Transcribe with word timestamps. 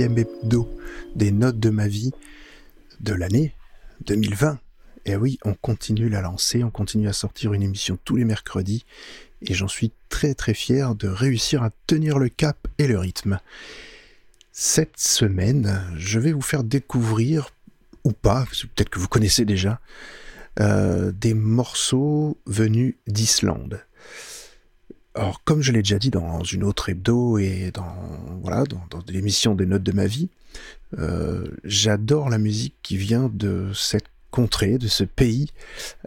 hebdo 0.00 0.68
des 1.14 1.30
notes 1.30 1.58
de 1.58 1.70
ma 1.70 1.88
vie 1.88 2.12
de 3.00 3.14
l'année 3.14 3.54
2020. 4.06 4.58
Et 5.04 5.16
oui, 5.16 5.38
on 5.44 5.54
continue 5.54 6.08
la 6.08 6.20
lancer, 6.20 6.62
on 6.64 6.70
continue 6.70 7.08
à 7.08 7.12
sortir 7.12 7.52
une 7.54 7.62
émission 7.62 7.98
tous 8.04 8.16
les 8.16 8.24
mercredis, 8.24 8.84
et 9.42 9.54
j'en 9.54 9.68
suis 9.68 9.92
très 10.08 10.34
très 10.34 10.54
fier 10.54 10.94
de 10.94 11.08
réussir 11.08 11.62
à 11.62 11.70
tenir 11.86 12.18
le 12.18 12.28
cap 12.28 12.68
et 12.78 12.86
le 12.86 12.98
rythme. 12.98 13.40
Cette 14.52 14.98
semaine, 14.98 15.82
je 15.96 16.18
vais 16.18 16.32
vous 16.32 16.42
faire 16.42 16.64
découvrir, 16.64 17.50
ou 18.04 18.12
pas, 18.12 18.44
peut-être 18.74 18.90
que 18.90 18.98
vous 18.98 19.08
connaissez 19.08 19.44
déjà, 19.44 19.80
euh, 20.60 21.12
des 21.12 21.34
morceaux 21.34 22.36
venus 22.46 22.96
d'Islande. 23.06 23.80
Alors, 25.18 25.42
comme 25.42 25.62
je 25.62 25.72
l'ai 25.72 25.82
déjà 25.82 25.98
dit 25.98 26.10
dans 26.10 26.44
une 26.44 26.62
autre 26.62 26.90
hebdo 26.90 27.38
et 27.38 27.72
dans 27.72 27.92
voilà 28.40 28.62
dans, 28.64 29.00
l'émission 29.08 29.56
des 29.56 29.66
notes 29.66 29.82
de 29.82 29.90
ma 29.90 30.06
vie, 30.06 30.28
euh, 30.96 31.48
j'adore 31.64 32.30
la 32.30 32.38
musique 32.38 32.76
qui 32.82 32.96
vient 32.96 33.28
de 33.32 33.72
cette 33.74 34.06
contrée, 34.30 34.78
de 34.78 34.86
ce 34.86 35.02
pays, 35.02 35.50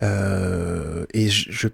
euh, 0.02 1.06
et 1.14 1.30
je, 1.30 1.68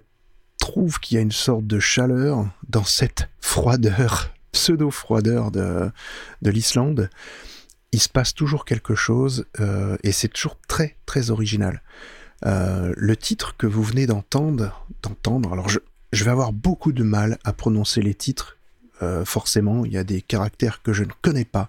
trouve 0.58 0.98
qu'il 0.98 1.14
y 1.14 1.18
a 1.18 1.22
une 1.22 1.30
sorte 1.30 1.64
de 1.66 1.78
chaleur 1.78 2.44
dans 2.68 2.82
cette 2.82 3.28
froideur, 3.40 4.34
pseudo-froideur 4.52 5.52
de, 5.52 5.90
de 6.42 6.50
l'Islande. 6.50 7.08
Il 7.92 8.00
se 8.00 8.08
passe 8.08 8.34
toujours 8.34 8.64
quelque 8.64 8.96
chose 8.96 9.46
euh, 9.60 9.96
et 10.02 10.10
c'est 10.10 10.28
toujours 10.28 10.58
très 10.66 10.96
très 11.06 11.30
original. 11.30 11.82
le 12.42 13.14
titre 13.14 13.56
que 13.56 13.68
vous 13.68 13.84
venez 13.84 14.06
d'entendre, 14.06 14.84
d'entendre, 15.02 15.52
alors 15.52 15.68
je, 15.68 15.78
je 16.12 16.24
vais 16.24 16.30
avoir 16.30 16.52
beaucoup 16.52 16.92
de 16.92 17.02
mal 17.02 17.38
à 17.44 17.52
prononcer 17.52 18.02
les 18.02 18.14
titres. 18.14 18.56
Euh, 19.02 19.24
forcément, 19.24 19.84
il 19.84 19.92
y 19.92 19.98
a 19.98 20.04
des 20.04 20.22
caractères 20.22 20.82
que 20.82 20.92
je 20.92 21.04
ne 21.04 21.12
connais 21.22 21.44
pas. 21.44 21.68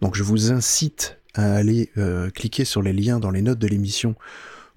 Donc 0.00 0.16
je 0.16 0.22
vous 0.22 0.52
incite 0.52 1.18
à 1.34 1.54
aller 1.54 1.90
euh, 1.98 2.30
cliquer 2.30 2.64
sur 2.64 2.82
les 2.82 2.92
liens 2.92 3.18
dans 3.18 3.30
les 3.30 3.42
notes 3.42 3.58
de 3.58 3.68
l'émission 3.68 4.14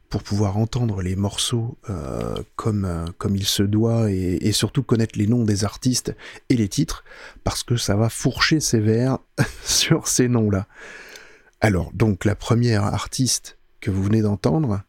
pour 0.10 0.24
pouvoir 0.24 0.58
entendre 0.58 1.02
les 1.02 1.16
morceaux 1.16 1.78
euh, 1.90 2.36
comme, 2.56 3.36
il 3.36 3.46
se 3.46 3.64
doit 3.64 4.10
et, 4.10 4.38
et, 4.42 4.52
surtout 4.54 4.82
connaître 4.82 5.20
les 5.20 5.28
noms 5.28 5.44
des 5.44 5.66
artistes 5.66 6.16
et 6.50 6.56
les 6.56 6.70
titres 6.70 7.04
parce 7.44 7.64
que 7.64 7.76
ça 7.76 7.96
va 7.96 8.10
fourcher 8.10 8.60
sévère 8.60 9.18
sur 9.64 10.08
ces 10.08 10.30
noms-là. 10.30 10.68
Alors, 11.60 11.92
donc 11.94 12.24
la 12.24 12.36
première 12.36 12.86
artiste 12.86 13.58
que 13.82 13.92
vous 13.92 14.04
venez 14.04 14.22
d'entendre 14.22 14.82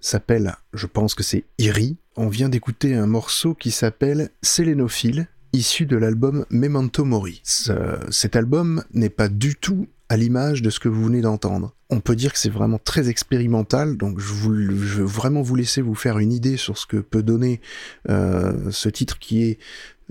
s'appelle, 0.00 0.56
je 0.72 0.86
pense 0.86 1.14
que 1.14 1.22
c'est 1.22 1.44
Iri, 1.58 1.96
on 2.16 2.28
vient 2.28 2.48
d'écouter 2.48 2.94
un 2.94 3.06
morceau 3.06 3.54
qui 3.54 3.70
s'appelle 3.70 4.30
Sélénophile, 4.42 5.28
issu 5.52 5.86
de 5.86 5.96
l'album 5.96 6.44
Memento 6.50 7.04
Mori. 7.04 7.42
cet 7.44 8.36
album 8.36 8.84
n'est 8.92 9.10
pas 9.10 9.28
du 9.28 9.54
tout 9.54 9.86
à 10.08 10.16
l'image 10.16 10.60
de 10.60 10.68
ce 10.68 10.78
que 10.78 10.88
vous 10.88 11.04
venez 11.04 11.22
d'entendre. 11.22 11.74
On 11.88 12.00
peut 12.00 12.16
dire 12.16 12.32
que 12.32 12.38
c'est 12.38 12.50
vraiment 12.50 12.78
très 12.78 13.08
expérimental, 13.08 13.96
donc 13.96 14.18
je, 14.18 14.48
veux 14.48 15.04
vraiment 15.04 15.42
vous 15.42 15.54
laisser 15.54 15.80
vous 15.80 15.94
faire 15.94 16.18
une 16.18 16.32
idée 16.32 16.56
sur 16.56 16.76
ce 16.76 16.86
que 16.86 16.98
peut 16.98 17.22
donner 17.22 17.60
euh, 18.08 18.70
ce 18.70 18.88
titre 18.88 19.18
qui 19.18 19.44
est 19.44 19.58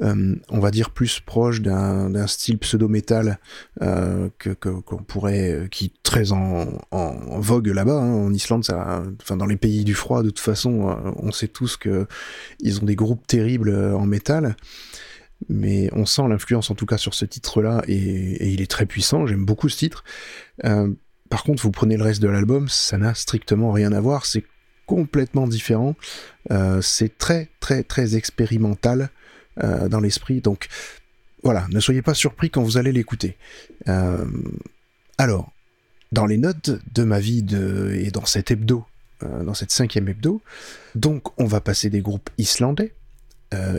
euh, 0.01 0.35
on 0.49 0.59
va 0.59 0.71
dire 0.71 0.89
plus 0.89 1.19
proche 1.19 1.61
d'un 1.61 2.27
style 2.27 2.57
pseudo-métal 2.57 3.39
euh, 3.81 4.29
que 4.39 4.49
qu'on 4.49 5.03
pourrait 5.03 5.51
euh, 5.51 5.67
qui 5.67 5.85
est 5.85 6.03
très 6.03 6.31
en, 6.31 6.65
vogue 7.39 7.67
là-bas 7.67 7.99
hein. 7.99 8.13
en 8.13 8.33
Islande 8.33 8.63
ça 8.63 9.03
enfin 9.21 9.37
dans 9.37 9.45
les 9.45 9.57
pays 9.57 9.83
du 9.83 9.93
froid 9.93 10.23
de 10.23 10.29
toute 10.29 10.39
façon 10.39 10.95
on 11.17 11.31
sait 11.31 11.47
tous 11.47 11.77
que 11.77 12.07
ils 12.59 12.79
ont 12.81 12.85
des 12.85 12.95
groupes 12.95 13.27
terribles 13.27 13.75
en 13.75 14.05
métal 14.05 14.55
mais 15.49 15.89
on 15.93 16.05
sent 16.05 16.23
l'influence 16.27 16.71
en 16.71 16.75
tout 16.75 16.85
cas 16.85 16.97
sur 16.97 17.13
ce 17.13 17.25
titre-là 17.25 17.83
et, 17.87 18.53
il 18.53 18.61
est 18.61 18.69
très 18.69 18.85
puissant. 18.85 19.25
J'aime 19.25 19.43
beaucoup 19.43 19.69
ce 19.69 19.77
titre. 19.77 20.03
par 21.29 21.43
contre, 21.43 21.63
vous 21.63 21.71
prenez 21.71 21.97
le 21.97 22.03
reste 22.03 22.21
de 22.21 22.27
l'album, 22.27 22.69
ça 22.69 22.99
n'a 22.99 23.15
strictement 23.15 23.71
rien 23.71 23.91
à 23.91 23.99
voir. 23.99 24.27
C'est 24.27 24.43
complètement 24.85 25.47
différent. 25.47 25.95
c'est 26.81 27.17
très 27.17 27.49
très 27.59 27.81
très 27.81 28.15
expérimental. 28.15 29.09
Euh, 29.57 29.89
dans 29.89 29.99
l'esprit. 29.99 30.39
Donc 30.39 30.69
voilà, 31.43 31.67
ne 31.71 31.81
soyez 31.81 32.01
pas 32.01 32.13
surpris 32.13 32.49
quand 32.49 32.63
vous 32.63 32.77
allez 32.77 32.93
l'écouter. 32.93 33.35
Euh, 33.89 34.25
alors, 35.17 35.51
dans 36.13 36.25
les 36.25 36.37
notes 36.37 36.71
de 36.93 37.03
ma 37.03 37.19
vie 37.19 37.45
et 37.93 38.11
dans 38.11 38.23
cet 38.23 38.51
hebdo, 38.51 38.85
euh, 39.23 39.43
dans 39.43 39.53
cette 39.53 39.71
cinquième 39.71 40.07
hebdo, 40.07 40.41
donc 40.95 41.37
on 41.37 41.45
va 41.45 41.59
passer 41.59 41.89
des 41.89 41.99
groupes 42.01 42.29
islandais 42.37 42.93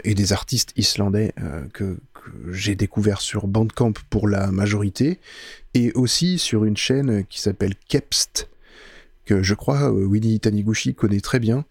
et 0.04 0.14
des 0.14 0.34
artistes 0.34 0.74
islandais 0.76 1.32
que, 1.72 1.96
que 2.12 2.52
j'ai 2.52 2.74
découvert 2.74 3.22
sur 3.22 3.46
Bandcamp 3.46 3.94
pour 4.10 4.28
la 4.28 4.48
majorité, 4.48 5.18
et 5.72 5.92
aussi 5.92 6.38
sur 6.38 6.66
une 6.66 6.76
chaîne 6.76 7.24
qui 7.24 7.40
s'appelle 7.40 7.74
Kepst, 7.88 8.50
que 9.24 9.42
je 9.42 9.54
crois 9.54 9.90
euh, 9.90 10.04
Winnie 10.04 10.40
Taniguchi 10.40 10.94
connaît 10.94 11.20
très 11.20 11.38
bien. 11.38 11.64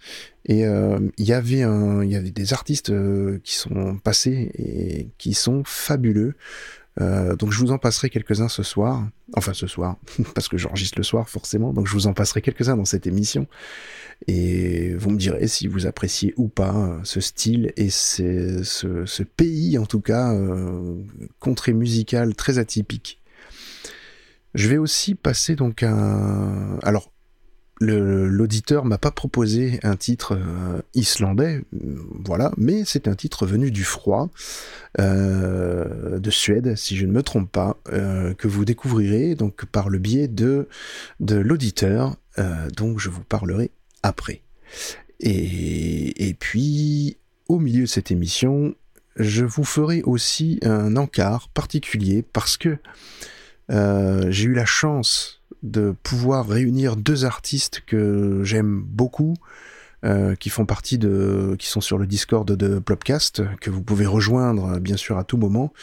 Et 0.46 0.66
euh, 0.66 1.00
il 1.18 1.26
y 1.26 1.34
avait 1.34 1.64
un, 1.64 2.04
il 2.04 2.12
y 2.12 2.16
avait 2.16 2.32
des 2.32 2.54
artistes 2.54 2.90
euh, 2.90 3.40
qui 3.44 3.56
sont 3.56 3.98
passés 3.98 4.52
et 4.56 5.10
qui 5.18 5.34
sont 5.34 5.64
fabuleux. 5.66 6.36
donc 7.00 7.52
je 7.52 7.60
vous 7.60 7.72
en 7.72 7.78
passerai 7.78 8.10
quelques-uns 8.10 8.50
ce 8.50 8.64
soir, 8.64 9.08
enfin 9.34 9.54
ce 9.54 9.68
soir, 9.68 9.98
parce 10.36 10.48
que 10.48 10.58
j'enregistre 10.58 10.98
le 10.98 11.04
soir 11.04 11.30
forcément, 11.30 11.74
donc 11.74 11.88
je 11.88 11.94
vous 11.94 12.08
en 12.08 12.14
passerai 12.14 12.42
quelques-uns 12.42 12.76
dans 12.76 12.86
cette 12.86 13.08
émission, 13.08 13.48
et 14.28 14.94
vous 14.96 15.10
me 15.10 15.18
direz 15.18 15.48
si 15.48 15.68
vous 15.68 15.86
appréciez 15.88 16.34
ou 16.38 16.48
pas 16.48 17.00
ce 17.04 17.22
style 17.22 17.72
et 17.78 17.90
ce, 17.90 18.62
ce, 18.64 19.24
pays 19.24 19.78
en 19.78 19.86
tout 19.86 20.02
cas, 20.02 20.36
contrée 21.40 21.74
musicale 21.74 22.36
très 22.36 22.58
atypique. 22.60 23.22
Je 24.54 24.68
vais 24.68 24.78
aussi 24.78 25.16
passer 25.16 25.56
donc 25.56 25.82
un... 25.84 26.78
Alors, 26.84 27.11
l'auditeur 27.82 28.86
m'a 28.86 28.98
pas 28.98 29.12
proposé 29.12 29.80
un 29.84 29.96
titre 29.96 30.36
euh, 30.36 30.82
islandais, 30.94 31.64
voilà, 32.24 32.52
mais 32.58 32.84
c'est 32.86 33.08
un 33.08 33.16
titre 33.16 33.46
venu 33.46 33.72
du 33.72 33.84
froid, 33.84 34.30
euh, 35.00 36.20
de 36.20 36.30
Suède, 36.30 36.76
si 36.76 36.96
je 36.96 37.06
ne 37.06 37.12
me 37.12 37.24
trompe 37.24 37.52
pas, 37.52 37.78
euh, 37.92 38.34
que 38.34 38.48
vous 38.48 38.66
découvrirez 38.66 39.36
donc 39.36 39.66
par 39.66 39.90
le 39.90 39.98
biais 39.98 40.28
de, 40.28 40.68
l'auditeur, 41.20 42.16
donc 42.76 43.00
je 43.00 43.10
vous 43.10 43.24
parlerai 43.24 43.72
après. 44.04 44.42
Et 45.20 46.36
puis, 46.40 47.18
au 47.48 47.60
milieu 47.60 47.82
de 47.82 47.90
cette 47.90 48.10
émission, 48.10 48.74
je 49.18 49.44
vous 49.46 49.66
ferai 49.66 50.02
aussi 50.04 50.60
un 50.64 50.96
encart 50.96 51.50
particulier 51.50 52.24
parce 52.24 52.58
que 52.58 52.78
j'ai 53.70 54.46
eu 54.46 54.54
la 54.54 54.66
chance 54.66 55.41
de 55.64 55.94
pouvoir 56.04 56.48
réunir 56.48 56.96
deux 56.96 57.26
artistes 57.26 57.82
que 57.86 58.42
j'aime 58.44 58.82
beaucoup, 58.82 59.36
euh, 60.04 60.34
qui 60.36 60.50
font 60.50 60.66
partie 60.66 60.98
de, 60.98 61.56
qui 61.60 61.68
sont 61.68 61.82
sur 61.82 62.00
le 62.00 62.08
Discord 62.08 62.50
de 62.50 62.80
Plopcast, 62.80 63.44
que 63.60 63.70
vous 63.70 63.84
pouvez 63.84 64.08
rejoindre 64.08 64.80
bien 64.80 64.98
sûr 64.98 65.20
à 65.20 65.24
tout 65.24 65.38
moment, 65.38 65.74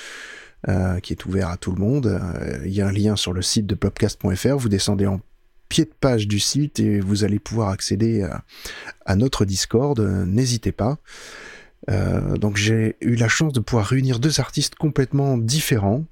euh, 0.68 0.98
qui 0.98 1.12
est 1.12 1.24
ouvert 1.24 1.48
à 1.48 1.56
tout 1.56 1.70
le 1.70 1.78
monde. 1.78 2.06
Euh, 2.06 2.58
il 2.64 2.72
y 2.72 2.80
a 2.80 2.88
un 2.88 2.92
lien 2.92 3.14
sur 3.14 3.32
le 3.32 3.42
site 3.42 3.66
de 3.66 3.76
plopcast.fr. 3.76 4.56
Vous 4.56 4.68
descendez 4.68 5.06
en 5.06 5.20
pied 5.68 5.84
de 5.84 5.92
page 6.00 6.26
du 6.26 6.40
site 6.40 6.80
et 6.80 6.98
vous 6.98 7.22
allez 7.22 7.38
pouvoir 7.38 7.68
accéder 7.68 8.26
à, 9.04 9.16
notre 9.16 9.44
Discord. 9.44 10.00
N'hésitez 10.00 10.72
pas. 10.72 10.96
donc 11.86 12.56
j'ai 12.56 12.96
eu 13.02 13.16
la 13.16 13.28
chance 13.28 13.52
de 13.52 13.60
pouvoir 13.60 13.86
réunir 13.86 14.18
deux 14.18 14.40
artistes 14.40 14.76
complètement 14.76 15.36
différents 15.36 16.06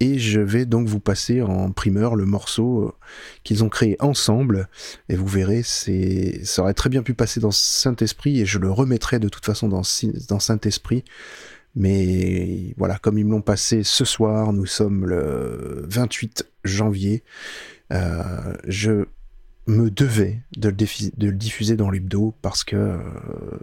et 0.00 0.18
je 0.18 0.40
vais 0.40 0.64
donc 0.64 0.88
vous 0.88 0.98
passer 0.98 1.42
en 1.42 1.70
primeur 1.70 2.16
le 2.16 2.24
morceau 2.24 2.86
euh, 2.86 2.92
qu'ils 3.44 3.62
ont 3.62 3.68
créé 3.68 3.96
ensemble. 4.00 4.68
Et 5.10 5.14
vous 5.14 5.26
verrez 5.26 5.62
ça 5.62 6.62
aurait 6.62 6.74
très 6.74 6.88
bien 6.88 7.02
pu 7.02 7.14
passer 7.14 7.38
dans 7.38 7.50
Saint-Esprit 7.50 8.40
et 8.40 8.46
je 8.46 8.58
le 8.58 8.70
remettrai 8.70 9.18
de 9.18 9.28
toute 9.28 9.44
façon 9.44 9.68
dans, 9.68 9.82
Saint-Esprit. 9.82 11.04
Mais 11.76 12.74
voilà 12.78 12.98
comme 12.98 13.18
ils 13.18 13.26
me 13.26 13.32
l'ont 13.32 13.42
passé 13.42 13.84
ce 13.84 14.04
soir 14.04 14.52
nous 14.52 14.66
sommes 14.66 15.06
le 15.06 15.84
28 15.88 16.44
janvier 16.64 17.22
euh, 17.92 18.54
je 18.66 19.04
me 19.68 19.88
devais 19.88 20.40
de 20.56 20.68
le, 20.68 20.74
de 20.74 21.26
le 21.28 21.36
diffuser 21.36 21.76
dans 21.76 21.90
l'hebdo 21.90 22.34
parce 22.42 22.64
que 22.64 22.74
euh, 22.74 22.98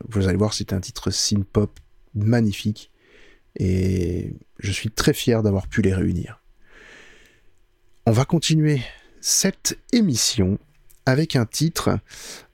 vous 0.08 0.30
allez 0.30 0.38
voir 0.38 0.54
c'est 0.54 0.72
un 0.72 0.80
titre 0.80 1.12
synth-pop 1.12 1.80
magnifique 2.16 2.92
et 3.58 4.34
je 4.60 4.72
suis 4.72 4.90
très 4.90 5.14
fier 5.14 5.44
d'avoir 5.44 5.68
pu 5.68 5.82
les 5.82 5.94
réunir. 5.94 6.42
On 8.06 8.12
va 8.12 8.26
continuer 8.26 8.82
cette 9.20 9.78
émission 9.92 10.58
avec 11.06 11.36
un 11.36 11.46
titre 11.46 12.00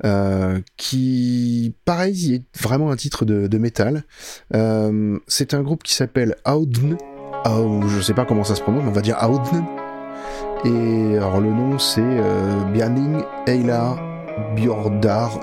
euh, 0.06 0.60
qui, 0.78 1.74
pareil, 1.86 2.36
est 2.36 2.60
vraiment 2.62 2.92
un 2.92 2.96
titre 2.96 3.26
de, 3.26 3.58
métal. 3.58 4.04
Euh, 4.54 5.20
c'est 5.28 5.54
un 5.54 5.62
groupe 5.62 5.84
qui 5.84 5.94
s'appelle 5.94 6.36
Audn. 6.46 6.98
Oh, 7.46 7.82
je 7.88 8.00
sais 8.00 8.14
pas 8.14 8.26
comment 8.26 8.44
ça 8.44 8.56
se 8.56 8.62
prononce, 8.62 8.84
mais 8.84 8.90
on 8.90 8.94
va 8.94 9.02
dire 9.02 9.18
Audn. 9.22 9.66
Et 10.66 11.18
alors 11.18 11.42
le 11.42 11.52
nom 11.52 11.78
c'est 11.78 12.02
euh, 12.02 12.64
Bianing 12.72 13.22
Eilar 13.48 14.02
Bjordar. 14.56 15.40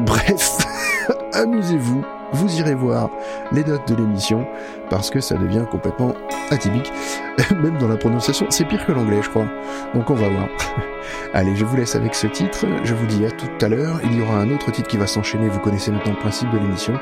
Bref, 0.00 0.58
amusez-vous. 1.32 2.04
Vous 2.32 2.58
irez 2.58 2.74
voir 2.74 3.10
les 3.52 3.64
notes 3.64 3.88
de 3.88 3.94
l'émission 3.94 4.46
parce 4.90 5.10
que 5.10 5.20
ça 5.20 5.36
devient 5.36 5.64
complètement 5.70 6.14
atypique. 6.50 6.92
Même 7.62 7.78
dans 7.78 7.88
la 7.88 7.96
prononciation, 7.96 8.46
c'est 8.50 8.64
pire 8.64 8.84
que 8.86 8.92
l'anglais, 8.92 9.22
je 9.22 9.30
crois. 9.30 9.46
Donc 9.94 10.10
on 10.10 10.14
va 10.14 10.28
voir. 10.28 10.48
Allez, 11.34 11.56
je 11.56 11.64
vous 11.64 11.76
laisse 11.76 11.94
avec 11.94 12.14
ce 12.14 12.26
titre. 12.26 12.66
Je 12.84 12.94
vous 12.94 13.06
dis 13.06 13.24
à 13.24 13.30
tout 13.30 13.46
à 13.60 13.68
l'heure. 13.68 14.00
Il 14.04 14.18
y 14.18 14.22
aura 14.22 14.38
un 14.38 14.50
autre 14.50 14.70
titre 14.70 14.88
qui 14.88 14.96
va 14.96 15.06
s'enchaîner. 15.06 15.48
Vous 15.48 15.60
connaissez 15.60 15.90
maintenant 15.90 16.12
le 16.12 16.18
principe 16.18 16.50
de 16.50 16.58
l'émission. 16.58 16.94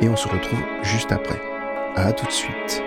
Et 0.00 0.08
on 0.08 0.16
se 0.16 0.28
retrouve 0.28 0.60
juste 0.82 1.12
après. 1.12 1.40
À 1.94 2.12
tout 2.12 2.26
de 2.26 2.32
suite. 2.32 2.82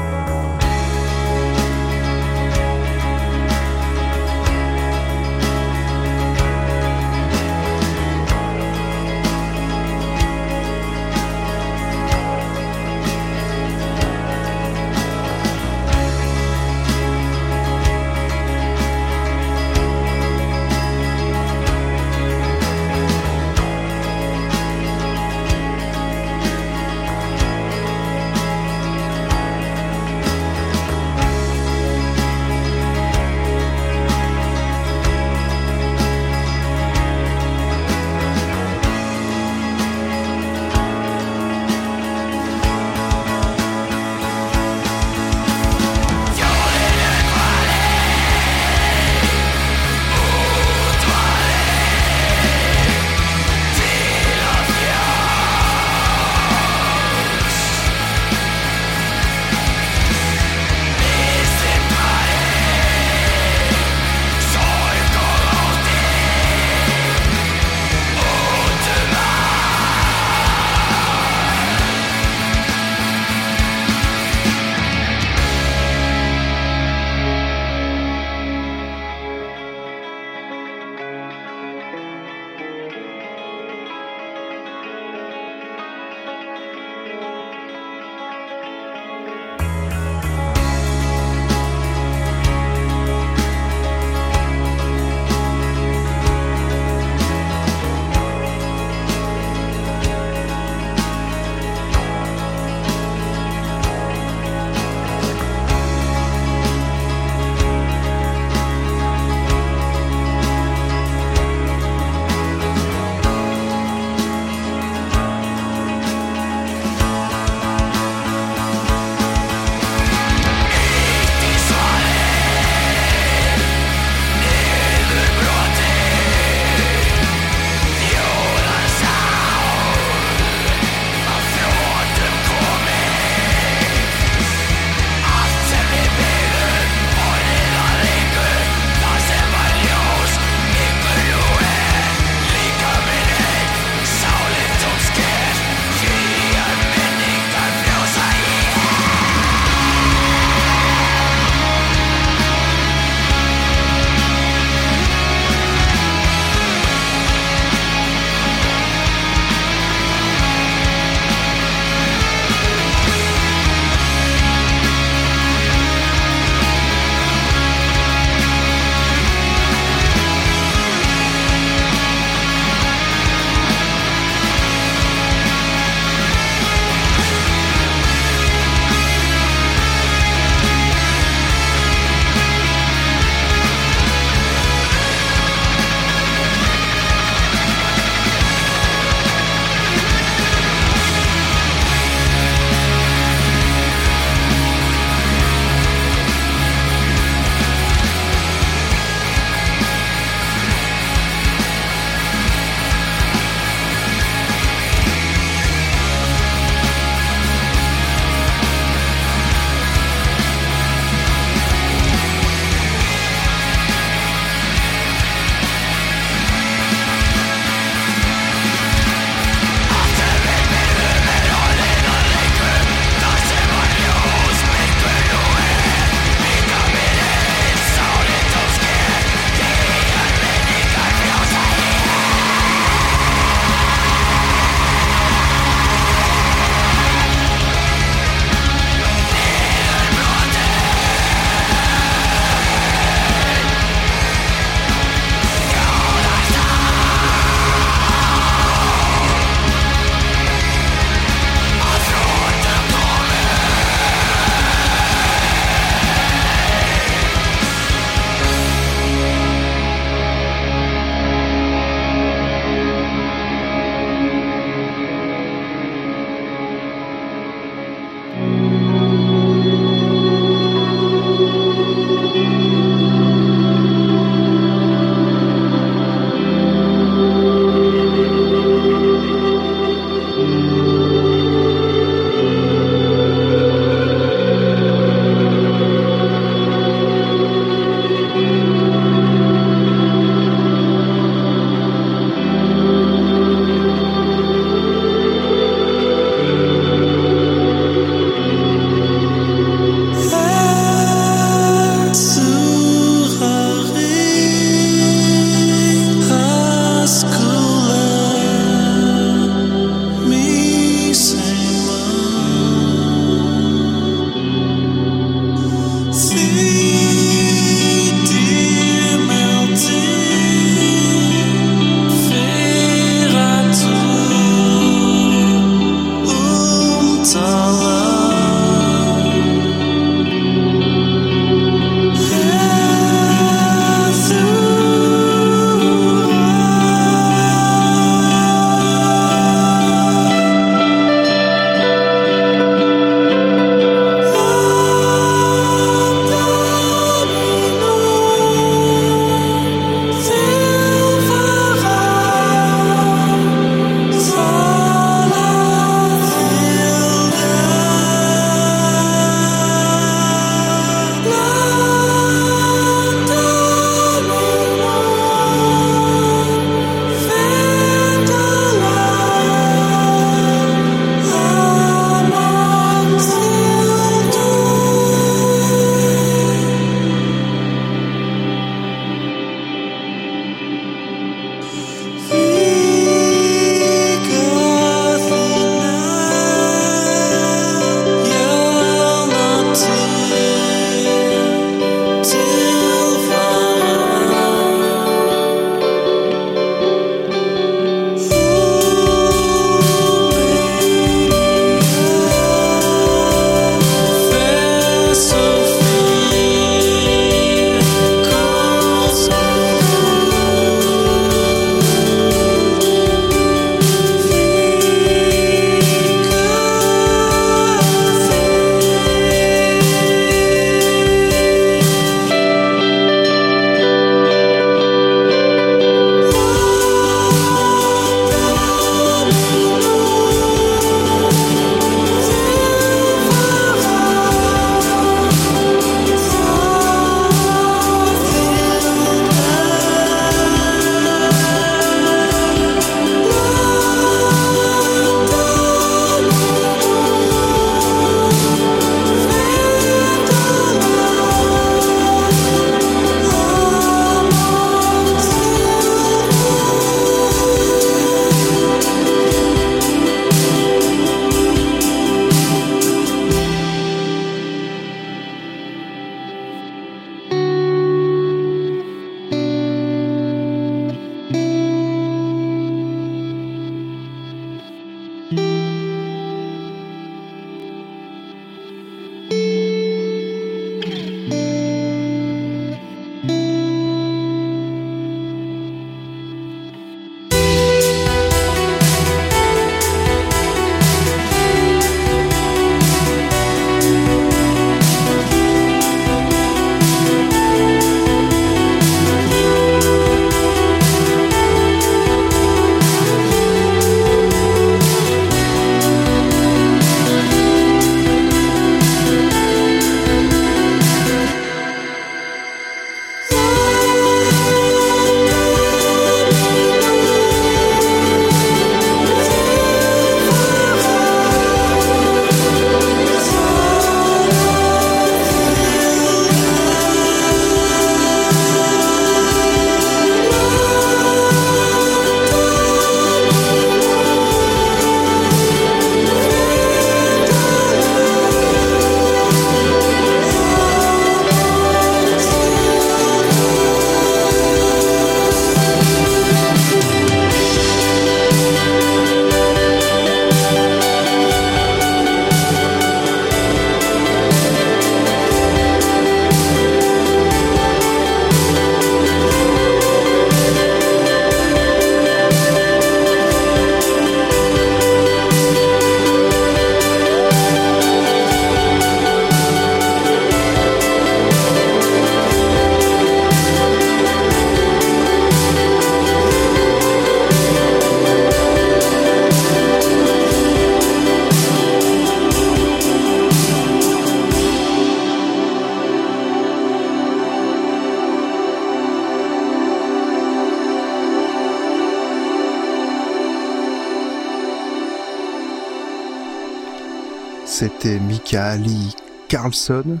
Mikaali 598.28 598.94
Carlson. 599.28 600.00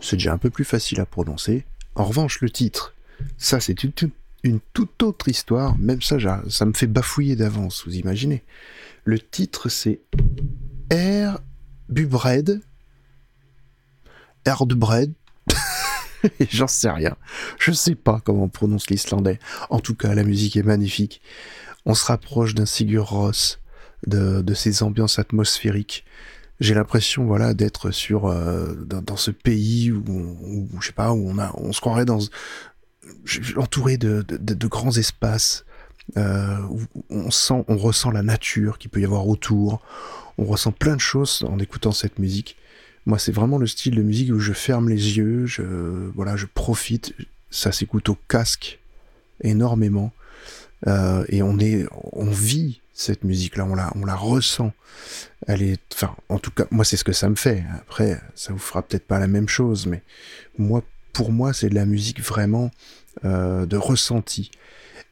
C'est 0.00 0.14
déjà 0.14 0.32
un 0.32 0.38
peu 0.38 0.50
plus 0.50 0.64
facile 0.64 1.00
à 1.00 1.04
prononcer. 1.04 1.64
En 1.96 2.04
revanche, 2.04 2.40
le 2.40 2.48
titre, 2.48 2.94
ça 3.38 3.58
c'est 3.58 3.82
une, 3.82 3.90
toute 4.72 5.02
autre 5.02 5.28
histoire. 5.28 5.76
Même 5.76 6.00
ça, 6.00 6.16
ça 6.48 6.64
me 6.64 6.74
fait 6.74 6.86
bafouiller 6.86 7.34
d'avance, 7.34 7.82
vous 7.84 7.96
imaginez. 7.96 8.44
Le 9.02 9.18
titre 9.18 9.68
c'est 9.68 9.98
Air 10.90 11.40
Bubred. 11.88 12.60
J'en 16.48 16.68
sais 16.68 16.90
rien. 16.90 17.16
Je 17.58 17.72
sais 17.72 17.96
pas 17.96 18.20
comment 18.24 18.44
on 18.44 18.48
prononce 18.48 18.90
l'islandais. 18.90 19.40
En 19.70 19.80
tout 19.80 19.96
cas, 19.96 20.14
la 20.14 20.22
musique 20.22 20.56
est 20.56 20.62
magnifique. 20.62 21.20
On 21.84 21.94
se 21.94 22.04
rapproche 22.04 22.54
d'un 22.54 22.66
Sigur 22.66 23.08
Ross, 23.08 23.58
de, 24.06 24.54
ces 24.54 24.84
ambiances 24.84 25.18
atmosphériques 25.18 26.04
j'ai 26.60 26.74
l'impression 26.74 27.24
voilà 27.24 27.54
d'être 27.54 27.90
sur 27.90 28.26
euh, 28.26 28.74
dans, 28.74 29.16
ce 29.16 29.30
pays 29.30 29.92
où, 29.92 30.02
où, 30.08 30.68
je 30.80 30.86
sais 30.86 30.92
pas 30.92 31.12
où 31.12 31.28
on 31.28 31.38
a 31.38 31.52
on 31.56 31.72
se 31.72 31.80
croirait 31.80 32.04
dans 32.04 32.20
entouré 33.56 33.96
de, 33.98 34.24
de, 34.28 34.54
de 34.54 34.66
grands 34.66 34.96
espaces 34.96 35.64
euh, 36.16 36.60
où 36.70 36.80
on 37.10 37.30
sent 37.30 37.64
on 37.68 37.76
ressent 37.76 38.10
la 38.10 38.22
nature 38.22 38.78
qui 38.78 38.88
peut 38.88 39.00
y 39.00 39.04
avoir 39.04 39.26
autour. 39.28 39.80
On 40.38 40.44
ressent 40.44 40.72
plein 40.72 40.94
de 40.94 41.00
choses 41.00 41.44
en 41.48 41.58
écoutant 41.58 41.92
cette 41.92 42.18
musique. 42.18 42.56
Moi 43.06 43.18
c'est 43.18 43.32
vraiment 43.32 43.58
le 43.58 43.66
style 43.66 43.96
de 43.96 44.02
musique 44.02 44.32
où 44.32 44.38
je 44.38 44.52
ferme 44.52 44.88
les 44.88 45.18
yeux 45.18 45.46
je 45.46 45.62
voilà 46.14 46.36
je 46.36 46.46
profite. 46.46 47.14
Ça 47.50 47.72
s'écoute 47.72 48.08
au 48.08 48.16
casque 48.28 48.78
énormément. 49.42 50.12
Euh, 50.86 51.24
et 51.28 51.42
on 51.42 51.58
est 51.58 51.86
on 52.12 52.30
vit 52.30 52.80
cette 52.96 53.24
musique-là, 53.24 53.66
on 53.94 54.04
la, 54.04 54.14
ressent. 54.16 54.72
Elle 55.46 55.62
est, 55.62 56.04
en 56.30 56.38
tout 56.38 56.50
cas, 56.50 56.64
moi, 56.70 56.84
c'est 56.84 56.96
ce 56.96 57.04
que 57.04 57.12
ça 57.12 57.28
me 57.28 57.34
fait. 57.34 57.62
Après, 57.78 58.18
ça 58.34 58.52
vous 58.52 58.58
fera 58.58 58.82
peut-être 58.82 59.06
pas 59.06 59.18
la 59.18 59.26
même 59.26 59.48
chose, 59.48 59.86
mais 59.86 60.02
moi, 60.56 60.82
pour 61.12 61.30
moi, 61.30 61.52
c'est 61.52 61.68
de 61.68 61.74
la 61.74 61.84
musique 61.84 62.22
vraiment 62.22 62.70
euh, 63.24 63.66
de 63.66 63.76
ressenti. 63.76 64.50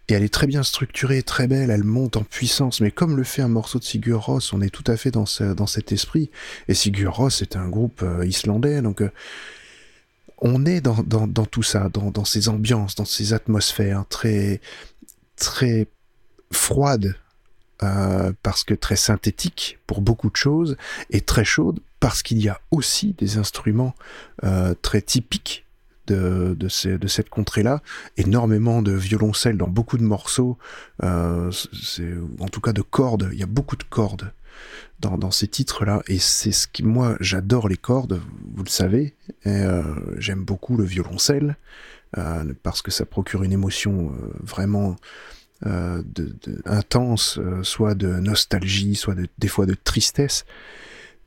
Et 0.09 0.14
elle 0.14 0.23
est 0.23 0.33
très 0.33 0.47
bien 0.47 0.62
structurée, 0.62 1.23
très 1.23 1.47
belle, 1.47 1.70
elle 1.70 1.85
monte 1.85 2.16
en 2.16 2.25
puissance, 2.25 2.81
mais 2.81 2.90
comme 2.90 3.16
le 3.16 3.25
fait 3.25 3.42
un 3.42 3.49
morceau 3.49 3.79
de 3.79 3.85
Sigur 3.85 4.25
Rós, 4.25 4.53
on 4.53 4.61
est 4.61 4.70
tout 4.70 4.85
à 4.87 4.97
fait 4.97 5.11
dans, 5.11 5.27
ce, 5.27 5.44
dans 5.44 5.66
cet 5.66 5.92
esprit. 5.92 6.31
Et 6.68 6.75
Sigur 6.75 7.14
Rós 7.14 7.42
est 7.42 7.57
un 7.57 7.68
groupe 7.68 8.03
euh, 8.03 8.27
islandais, 8.27 8.81
donc 8.81 9.03
euh, 9.03 9.11
on 10.38 10.64
est 10.66 10.81
dans, 10.81 10.97
tout 11.47 11.62
ça, 11.62 11.88
dans, 11.90 12.11
dans 12.11 12.25
ces 12.25 12.49
ambiances, 12.49 12.94
dans 12.94 13.07
ces 13.07 13.33
atmosphères 13.33 14.05
très, 14.09 14.61
très 15.37 15.87
froides, 16.51 17.14
euh, 17.83 18.33
parce 18.45 18.63
que 18.63 18.73
très 18.73 18.95
synthétique 18.95 19.81
pour 19.89 20.01
beaucoup 20.01 20.31
de 20.31 20.37
choses, 20.37 20.77
et 21.11 21.21
très 21.21 21.45
chaude 21.45 21.81
parce 21.99 22.23
qu'il 22.23 22.41
y 22.41 22.49
a 22.49 22.61
aussi 22.71 23.15
des 23.19 23.37
instruments 23.37 23.95
euh, 24.45 24.75
très 24.81 25.03
typiques 25.03 25.67
de, 26.07 26.55
de, 26.55 26.69
cette 26.69 27.31
contrée-là, 27.31 27.83
énormément 28.17 28.81
de 28.81 28.93
violoncelle 28.93 29.57
dans 29.57 29.67
beaucoup 29.67 29.99
de 29.99 30.05
morceaux, 30.05 30.57
euh, 31.03 31.51
en 32.39 32.49
tout 32.49 32.61
cas 32.61 32.73
de 32.73 32.83
cordes, 32.83 33.31
il 33.33 33.41
y 33.41 33.43
a 33.43 33.47
beaucoup 33.47 33.77
de 33.77 33.85
cordes 33.85 34.33
dans, 35.01 35.31
ces 35.31 35.49
titres-là, 35.49 36.03
et 36.07 36.19
c'est 36.19 36.53
ce 36.53 36.69
qui, 36.69 36.85
moi, 36.85 37.17
j'adore 37.21 37.69
les 37.69 37.77
cordes, 37.77 38.21
vous 38.55 38.63
le 38.63 38.71
savez, 38.71 39.15
j'aime 40.17 40.45
beaucoup 40.45 40.77
le 40.77 40.85
violoncelle, 40.85 41.57
parce 42.63 42.83
que 42.83 42.91
ça 42.91 43.05
procure 43.05 43.43
une 43.43 43.53
émotion 43.53 44.13
vraiment 44.43 44.97
euh, 45.67 46.03
intense, 46.67 47.38
euh, 47.38 47.62
soit 47.62 47.95
de 47.95 48.09
nostalgie, 48.09 48.97
soit 48.97 49.14
de, 49.14 49.29
des 49.38 49.49
fois 49.49 49.67
de 49.67 49.75
tristesse. 49.75 50.45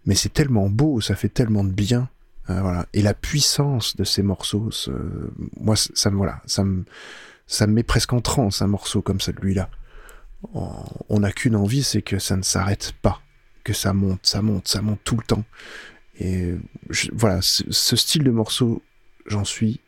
Mais 0.05 0.15
c'est 0.15 0.33
tellement 0.33 0.69
beau, 0.69 1.01
ça 1.01 1.15
fait 1.15 1.29
tellement 1.29 1.63
de 1.63 1.71
bien. 1.71 2.09
Euh, 2.49 2.61
voilà. 2.61 2.85
Et 2.93 3.01
la 3.01 3.13
puissance 3.13 3.95
de 3.95 4.03
ces 4.03 4.21
morceaux, 4.21 4.69
moi, 5.59 5.75
ça 5.75 6.11
me 6.11 6.17
voilà, 6.17 6.41
ça 6.45 6.63
me, 6.63 6.85
ça 7.47 7.67
me 7.67 7.73
met 7.73 7.83
presque 7.83 8.13
en 8.13 8.21
transe 8.21 8.61
un 8.61 8.67
morceau 8.67 9.01
comme 9.01 9.21
celui-là. 9.21 9.69
On 10.53 11.19
n'a 11.19 11.31
qu'une 11.31 11.55
envie, 11.55 11.83
c'est 11.83 12.03
que 12.03 12.19
ça 12.19 12.37
ne 12.37 12.43
s'arrête 12.43 12.93
pas, 13.01 13.21
que 13.63 13.73
ça 13.73 13.91
monte, 13.91 14.25
ça 14.25 14.41
monte, 14.41 14.67
ça 14.67 14.81
monte 14.81 14.99
tout 15.03 15.17
le 15.17 15.23
temps. 15.23 15.43
Et 16.19 16.53
voilà, 17.11 17.39
ce 17.41 17.95
style 17.95 18.23
de 18.23 18.31
morceau, 18.31 18.83
j'en 19.25 19.43
suis 19.43 19.81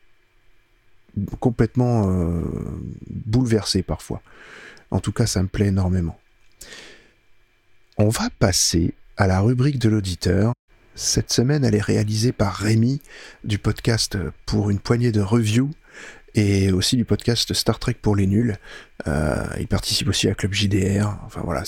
complètement 1.40 2.10
euh, 2.10 2.42
bouleversé 3.08 3.82
parfois. 3.82 4.22
En 4.90 5.00
tout 5.00 5.12
cas, 5.12 5.26
ça 5.26 5.42
me 5.42 5.48
plaît 5.48 5.68
énormément. 5.68 6.18
On 7.96 8.08
va 8.08 8.28
passer 8.38 8.94
à 9.16 9.26
la 9.26 9.40
rubrique 9.40 9.78
de 9.78 9.88
l'auditeur. 9.88 10.52
Cette 10.94 11.32
semaine, 11.32 11.64
elle 11.64 11.74
est 11.74 11.82
réalisée 11.82 12.32
par 12.32 12.54
Rémi 12.54 13.00
du 13.44 13.58
podcast 13.58 14.18
pour 14.46 14.70
une 14.70 14.80
poignée 14.80 15.12
de 15.12 15.20
reviews 15.20 15.70
et 16.34 16.72
aussi 16.72 16.96
du 16.96 17.04
podcast 17.04 17.52
Star 17.54 17.78
Trek 17.78 17.96
pour 18.00 18.16
les 18.16 18.26
nuls. 18.26 18.56
Euh, 19.06 19.46
il 19.58 19.66
participe 19.66 20.08
aussi 20.08 20.28
à 20.28 20.34
Club 20.34 20.52
JDR. 20.52 21.18
Enfin 21.24 21.42
voilà, 21.44 21.62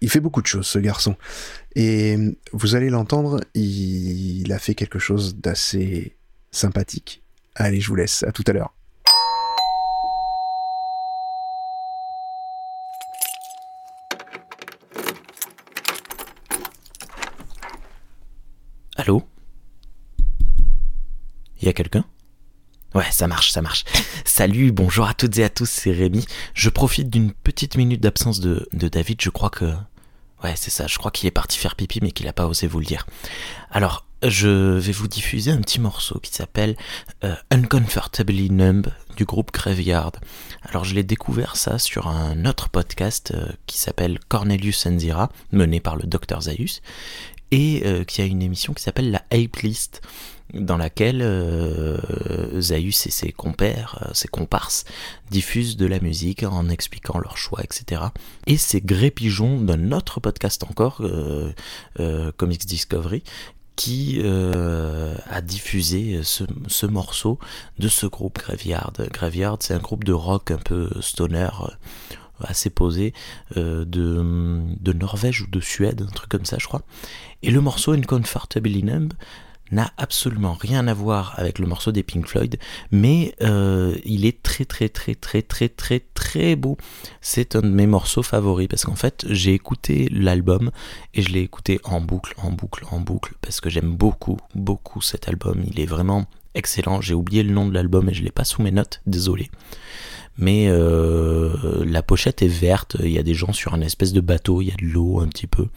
il 0.00 0.10
fait 0.10 0.20
beaucoup 0.20 0.42
de 0.42 0.46
choses 0.46 0.66
ce 0.66 0.78
garçon. 0.78 1.16
Et 1.74 2.16
vous 2.52 2.74
allez 2.74 2.90
l'entendre, 2.90 3.40
il 3.54 4.52
a 4.52 4.58
fait 4.58 4.74
quelque 4.74 4.98
chose 4.98 5.36
d'assez 5.36 6.16
sympathique 6.50 7.23
Allez, 7.56 7.80
je 7.80 7.88
vous 7.88 7.94
laisse. 7.94 8.22
À 8.24 8.32
tout 8.32 8.44
à 8.46 8.52
l'heure. 8.52 8.74
Allô? 18.96 19.22
Y 21.60 21.68
a 21.68 21.72
quelqu'un? 21.72 22.04
Ouais, 22.94 23.10
ça 23.10 23.26
marche, 23.26 23.50
ça 23.50 23.62
marche. 23.62 23.84
Salut, 24.24 24.72
bonjour 24.72 25.06
à 25.06 25.14
toutes 25.14 25.38
et 25.38 25.44
à 25.44 25.48
tous, 25.48 25.68
c'est 25.68 25.92
Rémi. 25.92 26.26
Je 26.54 26.70
profite 26.70 27.10
d'une 27.10 27.32
petite 27.32 27.76
minute 27.76 28.00
d'absence 28.00 28.40
de, 28.40 28.68
de 28.72 28.88
David, 28.88 29.20
je 29.20 29.30
crois 29.30 29.50
que... 29.50 29.74
Ouais, 30.44 30.52
c'est 30.56 30.70
ça, 30.70 30.86
je 30.86 30.98
crois 30.98 31.10
qu'il 31.10 31.26
est 31.26 31.30
parti 31.30 31.56
faire 31.56 31.74
pipi 31.74 32.00
mais 32.02 32.10
qu'il 32.10 32.26
n'a 32.26 32.34
pas 32.34 32.46
osé 32.46 32.66
vous 32.66 32.78
le 32.78 32.84
dire. 32.84 33.06
Alors, 33.70 34.04
je 34.22 34.76
vais 34.78 34.92
vous 34.92 35.08
diffuser 35.08 35.50
un 35.50 35.60
petit 35.62 35.80
morceau 35.80 36.18
qui 36.18 36.34
s'appelle 36.34 36.76
euh, 37.24 37.34
Uncomfortably 37.50 38.50
Numb 38.50 38.86
du 39.16 39.24
groupe 39.24 39.52
Graveyard. 39.52 40.12
Alors 40.62 40.84
je 40.84 40.94
l'ai 40.94 41.02
découvert 41.02 41.56
ça 41.56 41.78
sur 41.78 42.08
un 42.08 42.44
autre 42.44 42.68
podcast 42.68 43.32
euh, 43.34 43.52
qui 43.64 43.78
s'appelle 43.78 44.18
Cornelius 44.28 44.84
Enzira, 44.84 45.30
mené 45.50 45.80
par 45.80 45.96
le 45.96 46.02
Dr 46.02 46.42
Zaius, 46.42 46.82
et 47.50 47.80
euh, 47.86 48.04
qui 48.04 48.20
a 48.20 48.26
une 48.26 48.42
émission 48.42 48.74
qui 48.74 48.82
s'appelle 48.82 49.10
la 49.10 49.22
Ape 49.30 49.56
List 49.62 50.02
dans 50.52 50.76
laquelle 50.76 51.22
euh, 51.22 52.60
Zaius 52.60 53.06
et 53.06 53.10
ses 53.10 53.32
compères, 53.32 53.98
euh, 54.02 54.10
ses 54.12 54.28
comparses, 54.28 54.84
diffusent 55.30 55.76
de 55.76 55.86
la 55.86 56.00
musique 56.00 56.42
en 56.42 56.68
expliquant 56.68 57.18
leurs 57.18 57.38
choix, 57.38 57.60
etc. 57.62 58.02
Et 58.46 58.56
c'est 58.56 58.80
Gré 58.80 59.10
Pigeon 59.10 59.60
d'un 59.60 59.92
autre 59.92 60.20
podcast 60.20 60.62
encore, 60.64 60.98
euh, 61.00 61.52
euh 61.98 62.30
Comics 62.36 62.66
Discovery, 62.66 63.22
qui 63.76 64.22
a 64.24 65.40
diffusé 65.40 66.20
ce, 66.22 66.86
morceau 66.86 67.40
de 67.80 67.88
ce 67.88 68.06
groupe 68.06 68.38
Graveyard. 68.38 68.92
Graveyard, 69.12 69.56
c'est 69.58 69.74
un 69.74 69.80
groupe 69.80 70.04
de 70.04 70.12
rock 70.12 70.52
un 70.52 70.58
peu 70.58 70.90
stoner 71.00 71.48
assez 72.38 72.70
posé 72.70 73.14
de, 73.56 73.84
de 73.84 74.92
Norvège 74.92 75.42
ou 75.42 75.48
de 75.48 75.58
Suède, 75.58 76.06
un 76.08 76.12
truc 76.12 76.28
comme 76.30 76.44
ça, 76.44 76.58
je 76.60 76.68
crois. 76.68 76.82
Et 77.42 77.50
le 77.50 77.60
morceau 77.60 77.94
Uncomfortably 77.94 78.84
Numb 78.84 79.12
n'a 79.70 79.92
absolument 79.96 80.54
rien 80.54 80.86
à 80.88 80.94
voir 80.94 81.34
avec 81.36 81.58
le 81.58 81.66
morceau 81.66 81.92
des 81.92 82.02
Pink 82.02 82.26
Floyd, 82.26 82.58
mais 82.90 83.34
euh, 83.42 83.96
il 84.04 84.26
est 84.26 84.42
très 84.42 84.64
très 84.64 84.88
très 84.88 85.14
très 85.14 85.42
très 85.42 85.68
très 85.68 86.00
très 86.14 86.56
beau. 86.56 86.76
C'est 87.20 87.56
un 87.56 87.62
de 87.62 87.68
mes 87.68 87.86
morceaux 87.86 88.22
favoris 88.22 88.68
parce 88.68 88.84
qu'en 88.84 88.94
fait 88.94 89.24
j'ai 89.28 89.54
écouté 89.54 90.08
l'album 90.10 90.70
et 91.14 91.22
je 91.22 91.30
l'ai 91.30 91.40
écouté 91.40 91.80
en 91.84 92.00
boucle, 92.00 92.34
en 92.38 92.50
boucle, 92.50 92.84
en 92.90 93.00
boucle 93.00 93.34
parce 93.40 93.60
que 93.60 93.70
j'aime 93.70 93.94
beaucoup, 93.94 94.38
beaucoup 94.54 95.00
cet 95.00 95.28
album. 95.28 95.62
Il 95.66 95.80
est 95.80 95.86
vraiment 95.86 96.26
excellent. 96.54 97.00
J'ai 97.00 97.14
oublié 97.14 97.42
le 97.42 97.52
nom 97.52 97.66
de 97.66 97.74
l'album 97.74 98.08
et 98.08 98.14
je 98.14 98.22
l'ai 98.22 98.30
pas 98.30 98.44
sous 98.44 98.62
mes 98.62 98.70
notes, 98.70 99.00
désolé 99.06 99.50
mais 100.36 100.66
euh, 100.68 101.84
la 101.84 102.02
pochette 102.02 102.42
est 102.42 102.48
verte, 102.48 102.96
il 103.00 103.10
y 103.10 103.18
a 103.18 103.22
des 103.22 103.34
gens 103.34 103.52
sur 103.52 103.74
un 103.74 103.80
espèce 103.80 104.12
de 104.12 104.20
bateau, 104.20 104.60
il 104.60 104.68
y 104.68 104.72
a 104.72 104.76
de 104.76 104.84
l'eau 104.84 105.20
un 105.20 105.28
petit 105.28 105.46
peu, 105.46 105.68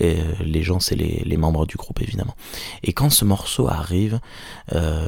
euh, 0.00 0.32
les 0.40 0.62
gens 0.62 0.80
c'est 0.80 0.96
les, 0.96 1.36
membres 1.36 1.66
du 1.66 1.76
groupe 1.76 2.00
évidemment. 2.00 2.36
Et 2.82 2.92
quand 2.92 3.10
ce 3.10 3.24
morceau 3.24 3.68
arrive, 3.68 4.20
euh, 4.72 5.06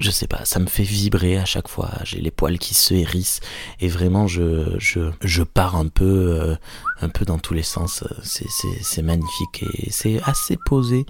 je 0.00 0.10
sais 0.10 0.26
pas, 0.26 0.44
ça 0.44 0.58
me 0.58 0.66
fait 0.66 0.82
vibrer 0.82 1.38
à 1.38 1.44
chaque 1.44 1.68
fois. 1.68 1.90
J'ai 2.04 2.20
les 2.20 2.30
poils 2.30 2.58
qui 2.58 2.74
se 2.74 2.92
hérissent 2.94 3.40
et 3.80 3.88
vraiment 3.88 4.26
je 4.26 4.76
je, 4.78 5.10
je 5.22 5.42
pars 5.42 5.76
un 5.76 5.88
peu 5.88 6.56
un 7.00 7.08
peu 7.08 7.24
dans 7.24 7.38
tous 7.38 7.54
les 7.54 7.62
sens. 7.62 8.04
C'est 8.22 9.02
magnifique 9.02 9.64
et 9.78 9.90
c'est 9.90 10.20
assez 10.24 10.58
posé 10.66 11.06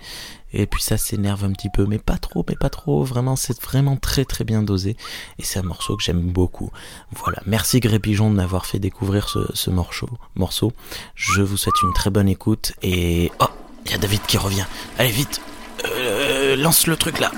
et 0.54 0.66
puis 0.66 0.82
ça 0.82 0.96
s'énerve 0.96 1.44
un 1.44 1.52
petit 1.52 1.68
peu, 1.68 1.86
mais 1.86 1.98
pas 1.98 2.16
trop, 2.16 2.44
mais 2.48 2.56
pas 2.56 2.70
trop, 2.70 3.04
vraiment 3.04 3.36
c'est 3.36 3.60
vraiment 3.60 3.96
très 3.96 4.24
très 4.24 4.44
bien 4.44 4.62
dosé, 4.62 4.96
et 5.38 5.44
c'est 5.44 5.58
un 5.58 5.64
morceau 5.64 5.96
que 5.96 6.02
j'aime 6.02 6.20
beaucoup. 6.20 6.70
Voilà, 7.12 7.40
merci 7.46 7.80
Grépigeon 7.80 8.30
de 8.30 8.36
m'avoir 8.36 8.66
fait 8.66 8.78
découvrir 8.78 9.28
ce, 9.28 9.70
morceau, 9.70 10.08
morceau, 10.36 10.72
je 11.14 11.42
vous 11.42 11.56
souhaite 11.56 11.82
une 11.82 11.92
très 11.92 12.10
bonne 12.10 12.28
écoute, 12.28 12.72
et... 12.82 13.30
Oh, 13.40 13.46
il 13.86 13.92
y 13.92 13.94
a 13.94 13.98
David 13.98 14.22
qui 14.22 14.38
revient, 14.38 14.64
allez 14.98 15.10
vite, 15.10 15.40
euh, 15.84 16.56
lance 16.56 16.86
le 16.86 16.96
truc 16.96 17.20
là. 17.20 17.30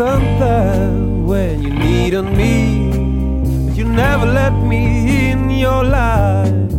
I'm 0.00 1.26
when 1.26 1.62
you 1.62 1.70
needed 1.70 2.22
me. 2.22 2.90
But 3.66 3.76
you 3.76 3.84
never 3.84 4.26
let 4.26 4.52
me 4.52 5.30
in 5.30 5.50
your 5.50 5.84
life. 5.84 6.72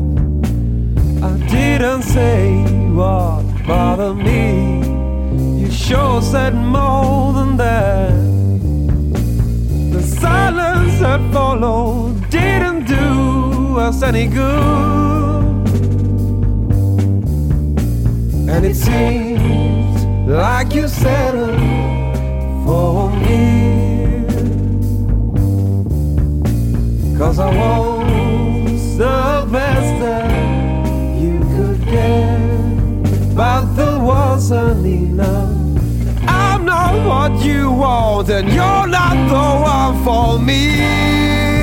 I 1.24 1.32
didn't 1.48 2.02
say 2.02 2.64
what 2.90 3.44
bothered 3.68 4.18
me. 4.18 4.82
You 5.62 5.70
sure 5.70 6.22
said 6.22 6.56
more 6.56 7.34
than 7.34 7.58
that. 7.58 8.12
The 9.94 10.02
silence 10.02 11.00
that 11.00 11.22
followed 11.32 12.30
didn't 12.30 12.86
do 12.86 13.78
us 13.78 14.02
any 14.02 14.28
good. 14.28 15.68
And 18.50 18.66
it 18.66 18.76
seems 18.76 20.04
like 20.28 20.74
you 20.74 20.88
settled 20.88 21.60
for 22.66 23.11
Cause 27.22 27.38
I 27.38 27.56
was 27.56 28.98
the 28.98 29.48
best 29.52 30.00
that 30.02 31.22
you 31.22 31.40
could 31.56 31.86
get. 31.86 33.36
But 33.36 33.76
there 33.76 34.00
wasn't 34.00 34.84
enough. 34.88 35.56
I'm 36.28 36.66
not 36.66 37.06
what 37.06 37.46
you 37.46 37.70
want, 37.70 38.32
and 38.32 38.48
you're 38.48 38.88
not 38.88 39.16
the 39.30 39.62
one 39.62 40.04
for 40.04 40.44
me. 40.44 41.61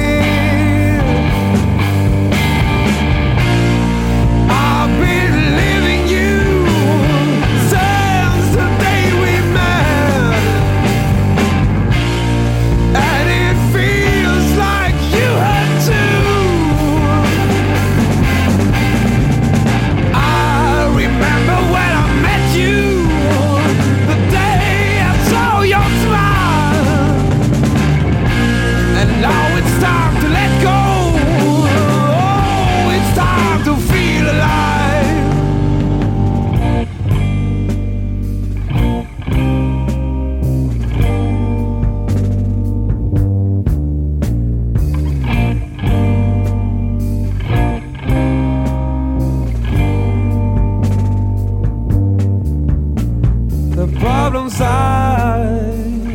problems 53.99 54.61
I 54.61 55.39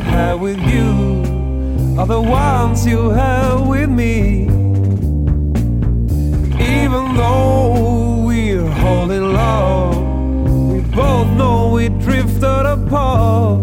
had 0.04 0.36
with 0.36 0.60
you 0.60 2.00
are 2.00 2.08
the 2.08 2.22
ones 2.22 2.86
you 2.86 3.10
have 3.10 3.68
with 3.68 3.90
me. 3.90 4.44
Even 6.60 7.16
though 7.16 8.24
we're 8.26 8.70
holding 8.70 9.34
love, 9.34 9.98
we 10.72 10.82
both 10.82 11.28
know 11.38 11.72
we 11.74 11.90
drifted 11.90 12.66
apart. 12.76 13.62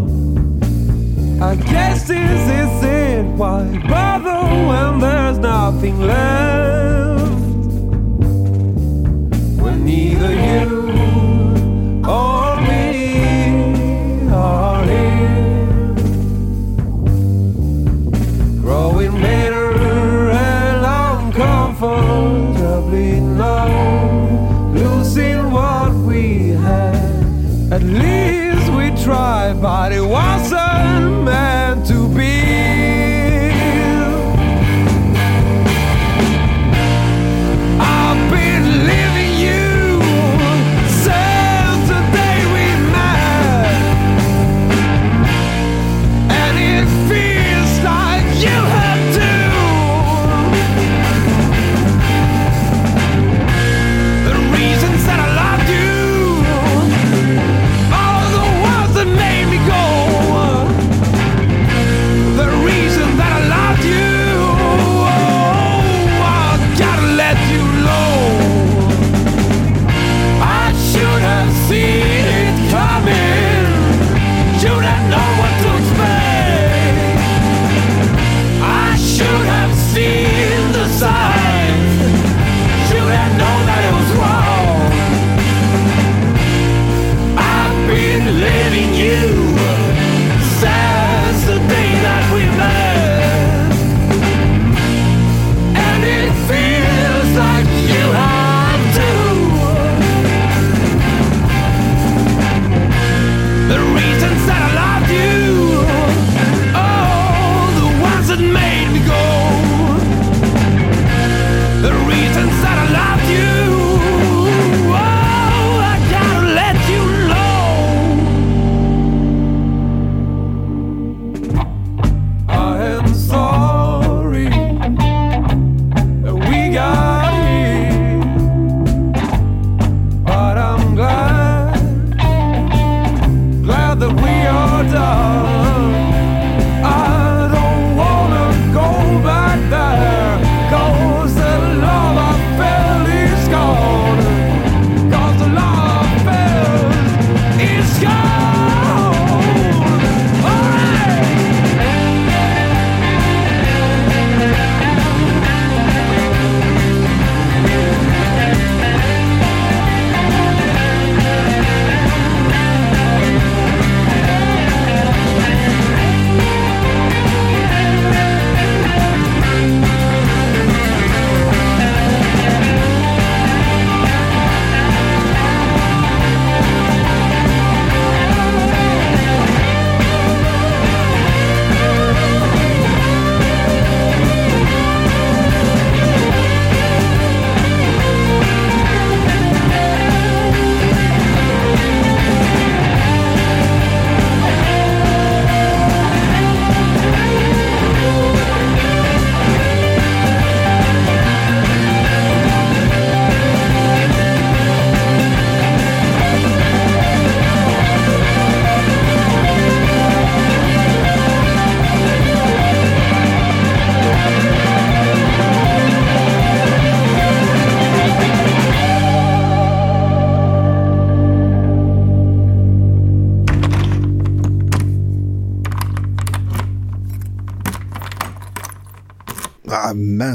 I 1.40 1.56
guess 1.56 2.06
this 2.06 2.42
is 2.60 2.84
it. 2.84 3.22
Why 3.38 3.64
bother 3.88 4.40
when 4.68 5.00
there's 5.00 5.38
nothing 5.38 6.00
left? 6.00 6.79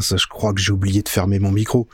Je 0.01 0.27
crois 0.27 0.53
que 0.53 0.61
j'ai 0.61 0.71
oublié 0.71 1.01
de 1.01 1.09
fermer 1.09 1.39
mon 1.39 1.51
micro. 1.51 1.87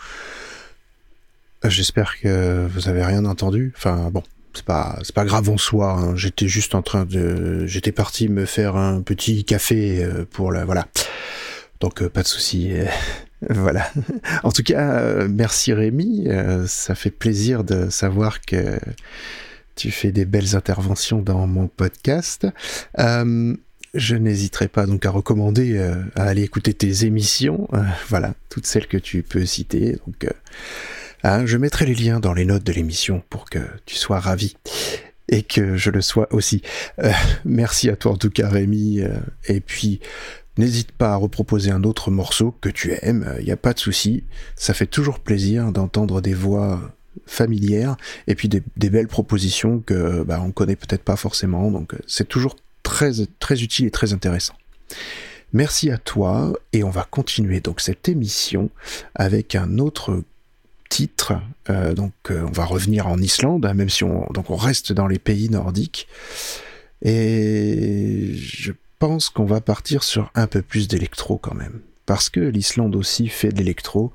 J'espère 1.63 2.19
que 2.19 2.67
vous 2.73 2.89
avez 2.89 3.05
rien 3.05 3.25
entendu. 3.25 3.71
Enfin 3.77 4.09
bon, 4.11 4.23
c'est 4.53 4.65
pas 4.65 4.97
pas 5.13 5.25
grave 5.25 5.49
en 5.49 5.57
soi. 5.57 5.91
hein. 5.91 6.15
J'étais 6.15 6.47
juste 6.47 6.73
en 6.73 6.81
train 6.81 7.05
de 7.05 7.65
j'étais 7.67 7.91
parti 7.91 8.29
me 8.29 8.45
faire 8.45 8.75
un 8.75 9.01
petit 9.01 9.45
café 9.45 10.03
euh, 10.03 10.25
pour 10.29 10.51
la 10.51 10.65
voilà. 10.65 10.87
Donc 11.79 12.01
euh, 12.01 12.09
pas 12.09 12.23
de 12.23 12.27
souci. 12.27 12.71
euh, 12.73 12.85
voilà. 13.49 13.89
En 14.43 14.51
tout 14.51 14.63
cas, 14.63 14.99
euh, 14.99 15.27
merci 15.29 15.73
Rémi. 15.73 16.25
Euh, 16.27 16.65
ça 16.67 16.95
fait 16.95 17.11
plaisir 17.11 17.63
de 17.63 17.89
savoir 17.89 18.41
que 18.41 18.79
tu 19.75 19.91
fais 19.91 20.11
des 20.11 20.25
belles 20.25 20.55
interventions 20.55 21.21
dans 21.21 21.45
mon 21.47 21.67
podcast. 21.67 22.47
Euh, 22.99 23.55
je 23.93 24.15
n'hésiterai 24.15 24.67
pas 24.67 24.85
donc 24.85 25.05
à 25.05 25.11
recommander 25.11 25.77
euh, 25.77 25.95
à 26.15 26.23
aller 26.23 26.43
écouter 26.43 26.73
tes 26.73 27.05
émissions, 27.05 27.67
euh, 27.73 27.83
voilà, 28.07 28.33
toutes 28.49 28.65
celles 28.65 28.87
que 28.87 28.97
tu 28.97 29.23
peux 29.23 29.45
citer. 29.45 29.97
Donc, 30.07 30.23
euh, 30.23 30.29
hein, 31.23 31.45
je 31.45 31.57
mettrai 31.57 31.85
les 31.85 31.95
liens 31.95 32.19
dans 32.19 32.33
les 32.33 32.45
notes 32.45 32.63
de 32.63 32.71
l'émission 32.71 33.21
pour 33.29 33.45
que 33.45 33.59
tu 33.85 33.95
sois 33.95 34.19
ravi 34.19 34.55
et 35.29 35.43
que 35.43 35.75
je 35.75 35.89
le 35.91 36.01
sois 36.01 36.27
aussi. 36.33 36.61
Merci 37.45 37.89
à 37.89 37.95
toi 37.95 38.11
en 38.11 38.17
tout 38.17 38.29
cas 38.29 38.49
Rémi, 38.49 39.01
et 39.47 39.61
puis 39.61 40.01
n'hésite 40.57 40.91
pas 40.91 41.13
à 41.13 41.15
reproposer 41.15 41.71
un 41.71 41.83
autre 41.83 42.11
morceau 42.11 42.53
que 42.59 42.67
tu 42.67 42.91
aimes, 43.01 43.35
il 43.39 43.45
n'y 43.45 43.51
a 43.51 43.57
pas 43.57 43.71
de 43.73 43.79
souci. 43.79 44.25
Ça 44.57 44.73
fait 44.73 44.87
toujours 44.87 45.19
plaisir 45.19 45.71
d'entendre 45.71 46.19
des 46.19 46.33
voix 46.33 46.81
familières 47.25 47.95
et 48.27 48.35
puis 48.35 48.49
des, 48.49 48.89
belles 48.89 49.07
propositions 49.07 49.79
que 49.79 50.23
bah, 50.23 50.41
on 50.45 50.51
connaît 50.51 50.75
peut-être 50.75 51.03
pas 51.03 51.15
forcément, 51.15 51.71
donc 51.71 51.95
c'est 52.07 52.27
toujours 52.27 52.57
très, 52.83 53.61
utile 53.63 53.87
et 53.87 53.91
très 53.91 54.13
intéressant. 54.13 54.53
Merci 55.53 55.91
à 55.91 55.97
toi 55.97 56.53
et 56.71 56.83
on 56.83 56.89
va 56.89 57.05
continuer 57.09 57.59
donc 57.59 57.81
cette 57.81 58.07
émission 58.07 58.69
avec 59.15 59.55
un 59.55 59.79
autre 59.79 60.23
titre. 60.89 61.33
Euh, 61.69 61.93
donc 61.93 62.13
euh, 62.29 62.45
on 62.47 62.51
va 62.51 62.65
revenir 62.65 63.07
en 63.07 63.17
Islande, 63.17 63.65
hein, 63.65 63.73
même 63.73 63.89
si 63.89 64.03
on, 64.03 64.27
on 64.33 64.55
reste 64.55 64.93
dans 64.93 65.07
les 65.07 65.19
pays 65.19 65.49
nordiques. 65.49 66.07
Et 67.01 68.33
je 68.35 68.71
pense 68.99 69.29
qu'on 69.29 69.45
va 69.45 69.61
partir 69.61 70.03
sur 70.03 70.31
un 70.35 70.47
peu 70.47 70.61
plus 70.61 70.87
d'électro 70.87 71.37
quand 71.37 71.55
même. 71.55 71.81
Parce 72.05 72.29
que 72.29 72.39
l'Islande 72.39 72.95
aussi 72.95 73.27
fait 73.27 73.49
de 73.49 73.57
l'électro. 73.57 74.13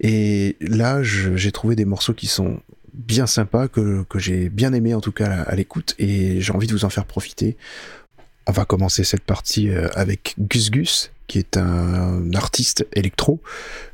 Et 0.00 0.56
là, 0.60 1.02
j'ai 1.02 1.52
trouvé 1.52 1.76
des 1.76 1.84
morceaux 1.84 2.14
qui 2.14 2.26
sont 2.26 2.60
bien 2.94 3.26
sympas, 3.26 3.68
que, 3.68 4.04
que 4.04 4.18
j'ai 4.18 4.48
bien 4.48 4.72
aimé 4.72 4.94
en 4.94 5.00
tout 5.00 5.12
cas 5.12 5.42
à, 5.42 5.54
l'écoute, 5.54 5.94
et 5.98 6.40
j'ai 6.40 6.52
envie 6.52 6.66
de 6.66 6.72
vous 6.72 6.84
en 6.84 6.90
faire 6.90 7.06
profiter. 7.06 7.56
On 8.46 8.52
va 8.52 8.64
commencer 8.64 9.04
cette 9.04 9.22
partie 9.22 9.70
euh, 9.70 9.88
avec 9.94 10.34
Gus 10.38 10.70
Gus, 10.70 11.12
qui 11.28 11.38
est 11.38 11.56
un 11.56 12.32
artiste 12.34 12.86
électro, 12.92 13.40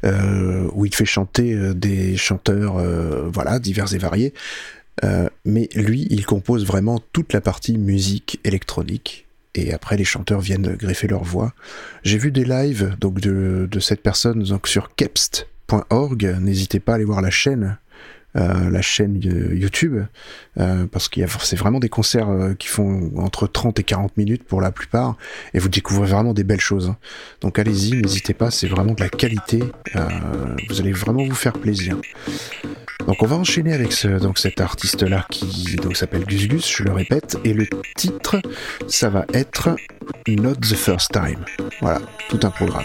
euh, 0.05 0.69
où 0.73 0.87
il 0.87 0.95
fait 0.95 1.05
chanter 1.05 1.53
euh, 1.53 1.75
des 1.75 2.17
chanteurs, 2.17 2.83
voilà, 3.31 3.59
divers 3.59 3.93
et 3.95 3.99
variés. 3.99 4.33
Mais 5.45 5.69
lui, 5.75 6.09
il 6.11 6.27
compose 6.27 6.67
vraiment 6.67 7.01
toute 7.13 7.33
la 7.33 7.41
partie 7.41 7.79
musique 7.79 8.41
électronique. 8.43 9.27
Et 9.55 9.73
après, 9.73 9.97
les 9.97 10.05
chanteurs 10.05 10.41
viennent 10.41 10.75
greffer 10.75 11.07
leur 11.07 11.23
voix. 11.23 11.53
J'ai 12.03 12.19
vu 12.19 12.33
des 12.33 12.45
lives 12.45 12.97
donc 13.01 13.21
de, 13.21 13.69
de 13.71 13.81
cette 13.81 14.03
personne 14.03 14.43
donc 14.43 14.67
sur 14.67 14.95
kepst.org. 14.97 16.37
N'hésitez 16.41 16.81
pas 16.81 16.93
à 16.93 16.95
aller 16.97 17.05
voir 17.05 17.23
la 17.23 17.31
chaîne, 17.31 17.79
euh, 18.37 18.69
la 18.71 18.83
chaîne 18.83 19.19
euh, 19.25 19.55
YouTube, 19.55 20.03
euh, 20.61 20.87
parce 20.93 21.09
qu'il 21.09 21.23
y 21.23 21.25
a 21.25 21.29
c'est 21.41 21.57
vraiment 21.57 21.81
des 21.81 21.89
concerts 21.89 22.29
qui 22.59 22.69
font 22.69 23.11
entre 23.17 23.47
30 23.47 23.81
et 23.81 23.83
40 23.83 24.17
minutes 24.19 24.45
pour 24.45 24.61
la 24.61 24.71
plupart, 24.71 25.17
et 25.55 25.59
vous 25.59 25.71
découvrez 25.71 26.07
vraiment 26.07 26.35
des 26.35 26.45
belles 26.45 26.61
choses. 26.61 26.89
hein. 26.89 26.97
Donc 27.41 27.59
allez-y, 27.59 28.01
n'hésitez 28.03 28.35
pas, 28.35 28.51
c'est 28.51 28.67
vraiment 28.67 28.93
de 28.93 29.01
la 29.01 29.09
qualité. 29.09 29.63
vous 30.69 30.81
allez 30.81 30.93
vraiment 30.93 31.25
vous 31.25 31.35
faire 31.35 31.55
plaisir. 31.55 31.97
Donc 33.07 33.23
on 33.23 33.27
va 33.27 33.37
enchaîner 33.37 33.73
avec 33.73 33.93
ce, 33.93 34.09
donc 34.09 34.39
cet 34.39 34.61
artiste 34.61 35.03
là 35.03 35.25
qui 35.31 35.79
s'appelle 35.95 36.25
Gus 36.27 36.49
Gus, 36.49 36.77
je 36.77 36.83
le 36.83 36.93
répète, 36.93 37.39
et 37.45 37.55
le 37.55 37.67
titre 37.97 38.43
ça 38.89 39.09
va 39.09 39.25
être 39.33 39.75
Not 40.27 40.57
the 40.57 40.75
First 40.75 41.13
Time. 41.13 41.45
Voilà, 41.81 42.03
tout 42.29 42.41
un 42.43 42.51
programme. 42.51 42.85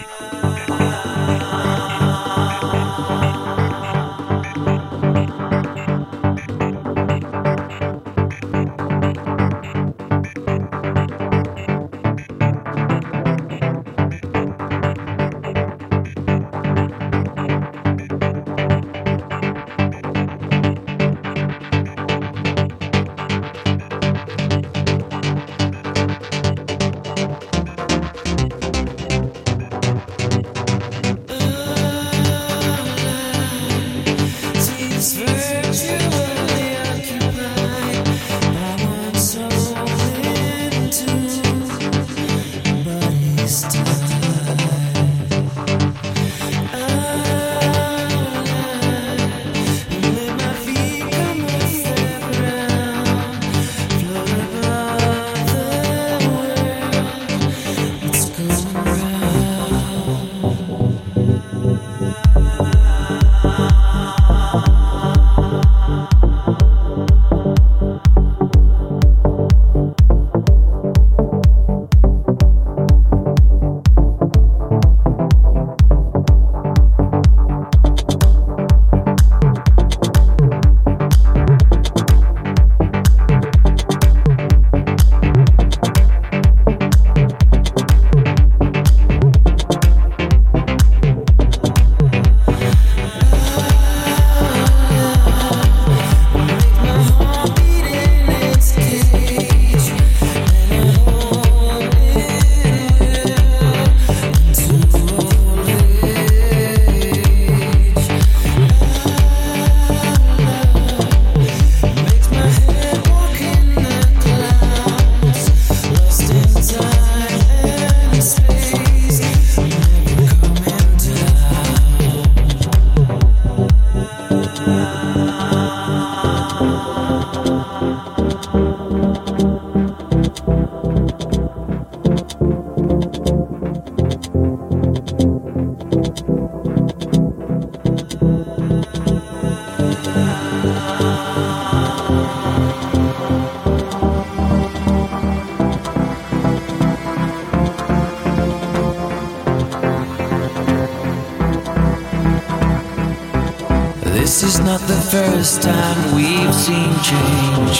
First 155.44 155.62
time 155.62 156.14
we've 156.16 156.54
seen 156.54 156.90
change. 157.02 157.78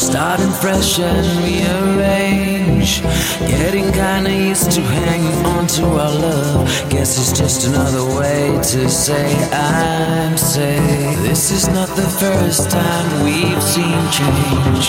Starting 0.00 0.48
fresh 0.62 0.98
and 0.98 1.26
rearrange. 1.44 3.02
Getting 3.40 3.92
kinda 3.92 4.32
used 4.32 4.70
to 4.72 4.80
hanging 4.80 5.44
on 5.54 5.66
to 5.66 5.84
our 5.84 6.14
love. 6.26 6.88
Guess 6.88 7.10
it's 7.20 7.38
just 7.38 7.66
another 7.66 8.04
way 8.18 8.58
to 8.72 8.88
say 8.88 9.26
I'm 9.52 10.38
safe. 10.38 11.18
This 11.28 11.50
is 11.50 11.68
not 11.68 11.90
the 11.94 12.08
first 12.22 12.70
time 12.70 13.08
we've 13.22 13.62
seen 13.74 14.00
change. 14.20 14.86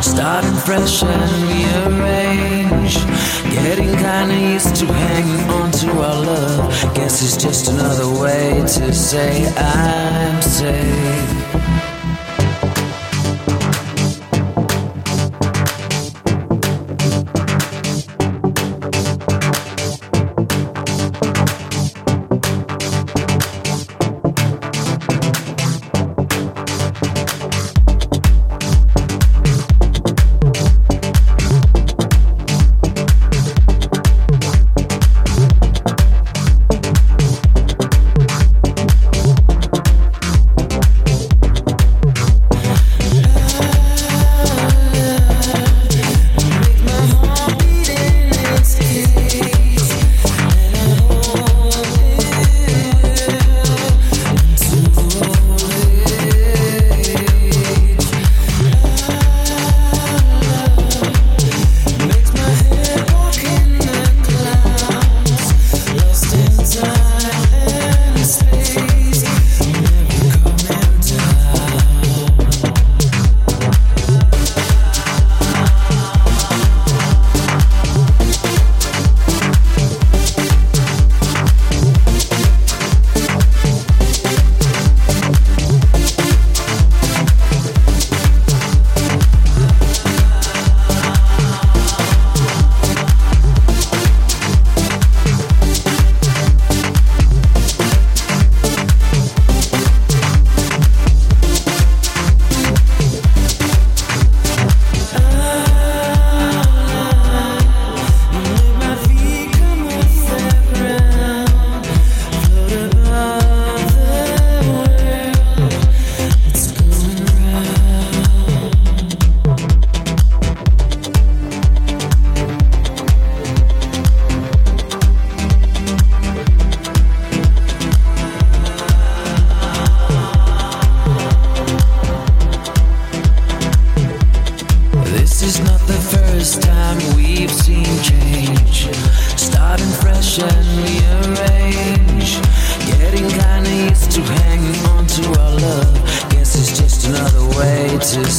Starting 0.00 0.58
fresh 0.66 1.02
and 1.02 1.32
rearrange. 1.50 2.94
Getting 3.52 3.92
kinda 4.06 4.36
used 4.54 4.74
to 4.76 4.86
hanging 4.86 5.50
on 5.60 5.70
to 5.82 5.88
our 6.08 6.20
love. 6.32 6.94
Guess 6.94 7.20
it's 7.24 7.36
just 7.36 7.68
another 7.68 8.08
way 8.22 8.62
to 8.76 8.94
say 8.94 9.32
I'm 9.58 10.40
safe. 10.40 11.39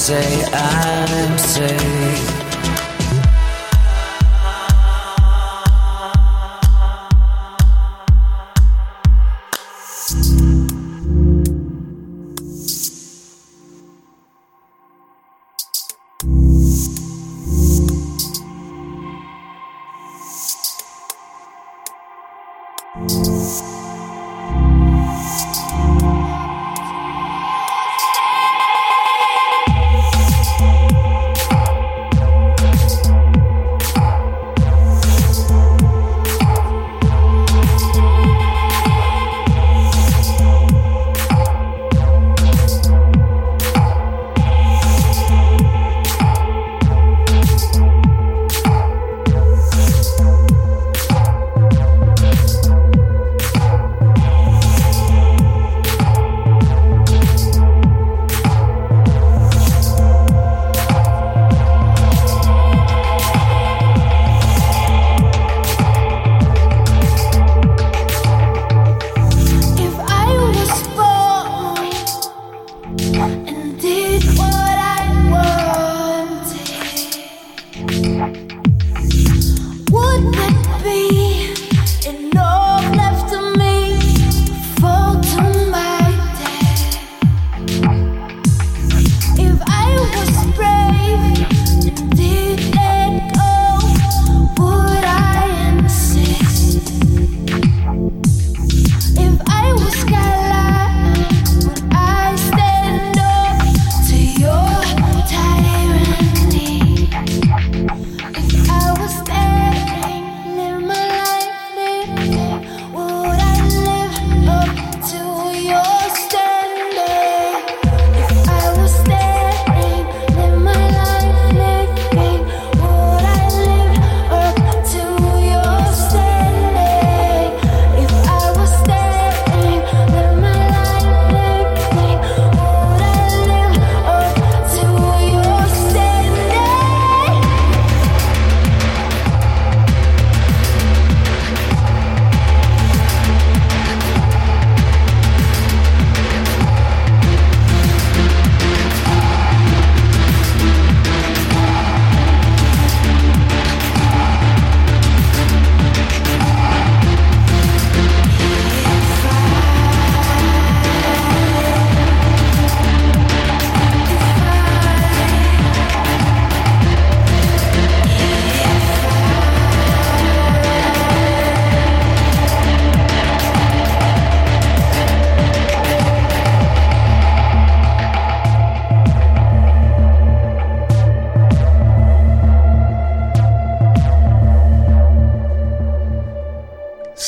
say 0.01 0.43
I'm 0.51 1.37
safe. 1.37 2.30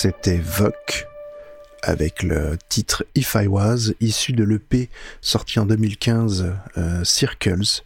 C'était 0.03 0.37
Vogue 0.37 0.73
avec 1.81 2.23
le 2.23 2.57
titre 2.67 3.05
If 3.15 3.37
I 3.39 3.47
Was, 3.47 3.93
issu 4.01 4.33
de 4.33 4.43
l'EP 4.43 4.89
sorti 5.21 5.59
en 5.59 5.65
2015, 5.65 6.53
euh, 6.77 7.05
Circles. 7.05 7.83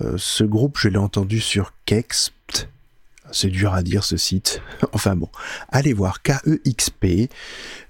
Euh, 0.00 0.14
ce 0.16 0.44
groupe, 0.44 0.78
je 0.78 0.86
l'ai 0.86 0.96
entendu 0.96 1.40
sur 1.40 1.72
Kexpt. 1.86 2.68
C'est 3.32 3.48
dur 3.48 3.74
à 3.74 3.82
dire 3.82 4.04
ce 4.04 4.16
site. 4.16 4.62
enfin 4.92 5.16
bon, 5.16 5.28
allez 5.70 5.92
voir 5.92 6.22
K-E-X-P 6.22 7.28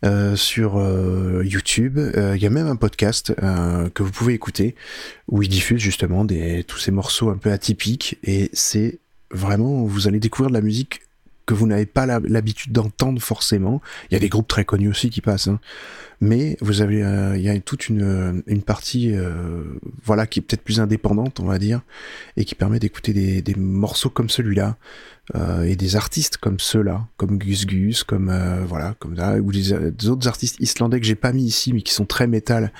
euh, 0.07 0.37
sur 0.37 0.77
YouTube. 1.45 2.01
Il 2.17 2.43
y 2.43 2.47
a 2.47 2.51
même 2.51 2.69
un 2.69 2.77
podcast 2.77 3.35
que 3.35 4.03
vous 4.03 4.11
pouvez 4.11 4.33
écouter 4.33 4.75
où 5.29 5.43
ils 5.43 5.51
diffusent 5.51 5.83
justement 5.83 6.27
tous 6.67 6.79
ces 6.79 6.93
morceaux 6.93 7.29
un 7.29 7.37
peu 7.37 7.53
atypiques 7.53 8.17
et 8.25 8.49
c'est 8.55 9.01
vraiment, 9.31 9.85
vous 9.85 10.09
allez 10.09 10.19
découvrir 10.19 10.49
de 10.49 10.55
la 10.55 10.63
musique 10.63 11.03
que 11.47 11.55
vous 11.55 11.67
n'avez 11.67 11.87
pas 11.87 12.07
l'habitude 12.07 12.73
d'entendre 12.73 13.21
forcément. 13.21 13.83
Il 14.11 14.15
y 14.15 14.17
a 14.17 14.21
des 14.21 14.29
groupes 14.29 14.49
très 14.49 14.65
connus 14.65 14.89
aussi 14.89 15.11
qui 15.11 15.21
passent, 15.21 15.49
hein. 15.49 15.61
mais 16.21 16.57
vous 16.61 16.81
avez, 16.81 17.03
euh, 17.03 17.37
il 17.37 17.43
y 17.43 17.49
a 17.49 17.61
toute 17.61 17.89
une, 17.89 18.43
une 18.47 18.63
partie, 18.63 19.15
euh, 19.15 19.63
voilà, 20.03 20.27
qui 20.27 20.41
est 20.41 20.43
peut-être 20.43 20.63
plus 20.63 20.81
indépendante, 20.81 21.41
on 21.41 21.47
va 21.47 21.59
dire, 21.59 21.83
et 22.37 22.45
qui 22.45 22.55
permet 22.55 22.79
d'écouter 22.79 23.13
des, 23.13 23.43
des, 23.43 23.55
morceaux 23.55 24.11
comme 24.11 24.31
celui-là 24.31 24.77
euh, 25.35 25.65
et 25.65 25.77
des 25.77 25.97
artistes 25.97 26.39
comme 26.39 26.59
ceux-là, 26.59 27.07
comme 27.17 27.39
Gus 27.39 27.67
Gus, 27.67 28.05
comme 28.05 28.33
voilà, 28.67 28.95
comme 28.99 29.17
ça, 29.17 29.37
ou 29.37 29.53
des, 29.53 29.91
des, 29.91 30.09
autres 30.09 30.29
artistes 30.29 30.57
islandais 30.61 31.01
que 31.01 31.07
j'ai 31.07 31.15
pas 31.15 31.33
mis 31.33 31.45
ici, 31.45 31.73
mais 31.73 31.83
qui 31.83 31.93
sont 31.93 32.07
très 32.07 32.27
métal. 32.27 32.73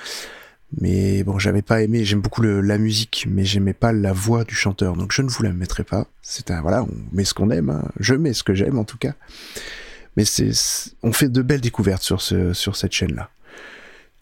Mais 0.77 1.23
bon, 1.23 1.39
j'avais 1.39 1.61
pas 1.61 1.81
aimé, 1.81 2.03
j'aime 2.03 2.19
beaucoup 2.19 2.41
la 2.41 2.77
musique, 2.77 3.27
mais 3.29 3.45
j'aimais 3.45 3.73
pas 3.73 3.93
la 3.93 4.11
voix 4.11 4.43
du 4.43 4.55
chanteur, 4.55 4.95
donc 4.97 5.13
je 5.13 5.21
ne 5.21 5.29
vous 5.29 5.43
la 5.43 5.53
mettrai 5.53 5.83
pas. 5.83 6.07
C'est 6.21 6.51
un, 6.51 6.61
voilà, 6.61 6.83
on 6.83 6.89
met 7.13 7.23
ce 7.23 7.33
qu'on 7.33 7.49
aime, 7.49 7.69
hein. 7.69 7.87
je 7.99 8.13
mets 8.13 8.33
ce 8.33 8.43
que 8.43 8.53
j'aime 8.53 8.77
en 8.77 8.83
tout 8.83 8.97
cas. 8.97 9.13
Mais 10.17 10.25
c'est, 10.25 10.51
on 11.01 11.13
fait 11.13 11.29
de 11.29 11.41
belles 11.41 11.61
découvertes 11.61 12.03
sur 12.03 12.21
ce, 12.21 12.53
sur 12.53 12.75
cette 12.75 12.91
chaîne-là. 12.91 13.29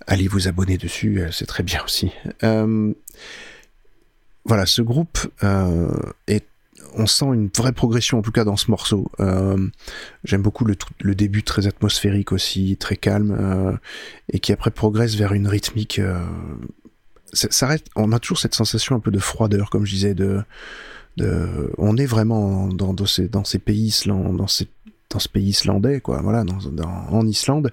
Allez 0.06 0.28
vous 0.28 0.48
abonner 0.48 0.78
dessus, 0.78 1.22
euh, 1.22 1.32
c'est 1.32 1.46
très 1.46 1.64
bien 1.64 1.82
aussi. 1.84 2.12
Euh, 2.44 2.94
voilà, 4.46 4.66
ce 4.66 4.82
groupe 4.82 5.20
euh, 5.44 5.90
est 6.28 6.46
on 6.96 7.06
sent 7.06 7.26
une 7.26 7.50
vraie 7.56 7.72
progression 7.72 8.20
en 8.20 8.22
tout 8.22 8.32
cas 8.32 8.44
dans 8.44 8.56
ce 8.56 8.70
morceau. 8.70 9.12
Euh, 9.20 9.58
J'aime 10.24 10.42
beaucoup 10.42 10.66
le, 10.66 11.16
début 11.16 11.44
très 11.44 11.68
atmosphérique 11.68 12.32
aussi, 12.32 12.78
très 12.78 12.96
calme, 12.96 13.36
euh, 13.40 13.78
et 14.32 14.40
qui 14.40 14.52
après 14.52 14.72
progresse 14.72 15.16
vers 15.16 15.34
une 15.34 15.48
rythmique. 15.48 16.00
Euh, 16.00 16.24
ça 17.34 17.76
on 17.96 18.12
a 18.12 18.20
toujours 18.20 18.38
cette 18.38 18.54
sensation 18.54 18.96
un 18.96 19.00
peu 19.00 19.12
de 19.12 19.20
froideur, 19.20 19.70
comme 19.70 19.86
je 19.86 19.94
disais, 19.94 20.14
de, 20.14 20.44
on 21.78 21.98
est 21.98 22.06
vraiment 22.06 22.68
dans, 22.68 22.96
ces, 23.06 23.28
dans 23.28 23.44
ces 23.44 23.60
dans, 24.06 24.34
dans 24.34 24.48
ce 24.48 25.30
pays 25.30 25.50
islandais, 25.50 26.00
quoi, 26.00 26.22
voilà, 26.22 26.44
dans, 26.44 26.86
en 26.86 27.26
Islande, 27.26 27.72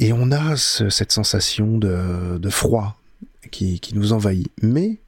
et 0.00 0.12
on 0.12 0.32
a 0.32 0.56
ce, 0.56 0.88
cette 0.88 1.12
sensation 1.12 1.78
de, 1.78 2.38
de 2.38 2.50
froid 2.50 2.96
qui, 3.52 3.78
qui, 3.78 3.94
nous 3.94 4.12
envahit. 4.12 4.50
Mais 4.60 4.98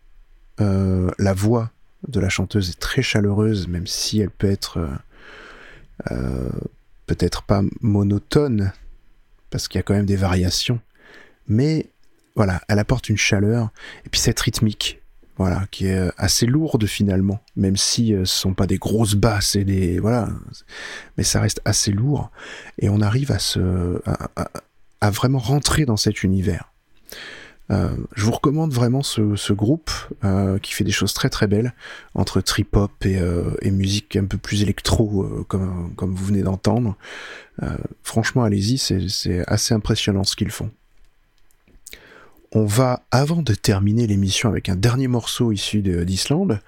la 0.58 1.32
voix 1.34 1.73
de 2.08 2.20
la 2.20 2.28
chanteuse 2.28 2.70
est 2.70 2.78
très 2.78 3.02
chaleureuse, 3.02 3.68
même 3.68 3.86
si 3.86 4.20
elle 4.20 4.30
peut 4.30 4.50
être 4.50 4.78
euh, 4.78 4.88
euh, 6.10 6.50
peut-être 7.06 7.42
pas 7.42 7.62
monotone, 7.80 8.72
parce 9.50 9.68
qu'il 9.68 9.78
y 9.78 9.80
a 9.80 9.82
quand 9.82 9.94
même 9.94 10.06
des 10.06 10.16
variations. 10.16 10.80
Mais 11.46 11.90
voilà, 12.34 12.60
elle 12.68 12.78
apporte 12.78 13.08
une 13.08 13.16
chaleur, 13.16 13.70
et 14.04 14.08
puis 14.08 14.20
cette 14.20 14.40
rythmique, 14.40 15.00
voilà, 15.36 15.66
qui 15.70 15.86
est 15.86 16.10
assez 16.16 16.46
lourde 16.46 16.86
finalement, 16.86 17.40
même 17.56 17.76
si 17.76 18.14
euh, 18.14 18.24
ce 18.24 18.34
sont 18.34 18.54
pas 18.54 18.66
des 18.66 18.78
grosses 18.78 19.14
basses 19.14 19.56
et 19.56 19.64
des 19.64 19.98
voilà, 19.98 20.28
mais 21.16 21.24
ça 21.24 21.40
reste 21.40 21.60
assez 21.64 21.90
lourd, 21.90 22.30
et 22.78 22.88
on 22.88 23.00
arrive 23.00 23.32
à 23.32 23.38
se 23.38 24.00
à 25.00 25.10
vraiment 25.10 25.38
rentrer 25.38 25.84
dans 25.84 25.98
cet 25.98 26.22
univers. 26.22 26.72
Euh, 27.70 27.96
je 28.14 28.24
vous 28.24 28.32
recommande 28.32 28.72
vraiment 28.72 29.02
ce, 29.02 29.52
groupe 29.52 29.90
euh, 30.22 30.58
qui 30.58 30.74
fait 30.74 30.84
des 30.84 30.92
choses 30.92 31.14
très 31.14 31.30
très 31.30 31.46
belles 31.46 31.72
entre 32.14 32.42
trip 32.42 32.76
hop 32.76 32.92
et, 33.06 33.18
euh, 33.18 33.56
et 33.62 33.70
musique 33.70 34.16
un 34.16 34.26
peu 34.26 34.36
plus 34.36 34.62
électro 34.62 35.44
comme, 35.48 35.94
comme 35.96 36.14
vous 36.14 36.24
venez 36.24 36.42
d'entendre. 36.42 36.96
Franchement, 38.02 38.42
allez-y, 38.42 38.78
c'est 38.78 39.44
assez 39.46 39.74
impressionnant 39.74 40.24
ce 40.24 40.34
qu'ils 40.36 40.50
font. 40.50 40.70
On 42.52 42.64
va, 42.64 43.02
avant 43.10 43.42
de 43.42 43.54
terminer 43.54 44.06
l'émission 44.06 44.48
avec 44.48 44.68
un 44.68 44.76
dernier 44.76 45.08
morceau 45.08 45.52
issu 45.52 45.80
d'Islande, 45.82 46.60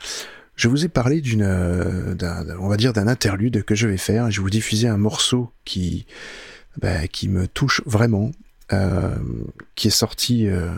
je 0.54 0.68
vous 0.68 0.84
ai 0.84 0.88
parlé 0.88 1.20
d'une, 1.20 1.44
on 1.44 2.68
va 2.68 2.76
dire 2.76 2.92
d'un 2.92 3.08
interlude 3.08 3.64
que 3.64 3.74
je 3.74 3.88
vais 3.88 3.96
faire. 3.96 4.30
Je 4.30 4.40
vais 4.40 4.42
vous 4.42 4.50
diffuser 4.50 4.86
un 4.86 4.96
morceau 4.96 5.50
qui, 5.64 6.06
bah, 6.80 7.08
qui 7.08 7.28
me 7.28 7.48
touche 7.48 7.82
vraiment 7.84 8.30
qui 9.74 9.88
est 9.88 9.90
sorti 9.90 10.48
euh, 10.48 10.74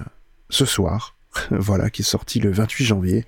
ce 0.50 0.64
soir, 0.64 1.16
voilà, 1.50 1.90
qui 1.90 2.02
est 2.02 2.04
sorti 2.04 2.40
le 2.40 2.50
28 2.50 2.84
janvier 2.84 3.24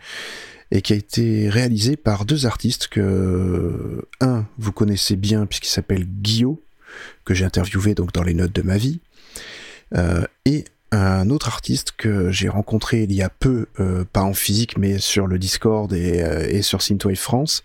et 0.70 0.82
qui 0.82 0.92
a 0.92 0.96
été 0.96 1.48
réalisé 1.48 1.96
par 1.96 2.24
deux 2.24 2.46
artistes 2.46 2.88
que 2.88 4.06
un 4.20 4.46
vous 4.58 4.72
connaissez 4.72 5.16
bien 5.16 5.46
puisqu'il 5.46 5.70
s'appelle 5.70 6.04
Guillaume 6.04 6.58
que 7.24 7.34
j'ai 7.34 7.44
interviewé 7.44 7.94
donc 7.94 8.12
dans 8.12 8.22
les 8.22 8.34
notes 8.34 8.52
de 8.52 8.62
ma 8.62 8.76
vie 8.76 9.00
euh, 9.96 10.24
et 10.44 10.64
un 10.92 11.30
autre 11.30 11.48
artiste 11.48 11.92
que 11.96 12.30
j'ai 12.30 12.48
rencontré 12.48 13.04
il 13.04 13.12
y 13.12 13.22
a 13.22 13.28
peu, 13.28 13.66
euh, 13.78 14.04
pas 14.12 14.22
en 14.22 14.34
physique, 14.34 14.76
mais 14.76 14.98
sur 14.98 15.26
le 15.26 15.38
Discord 15.38 15.92
et, 15.92 16.22
euh, 16.22 16.46
et 16.48 16.62
sur 16.62 16.82
Synthwave 16.82 17.16
France, 17.16 17.62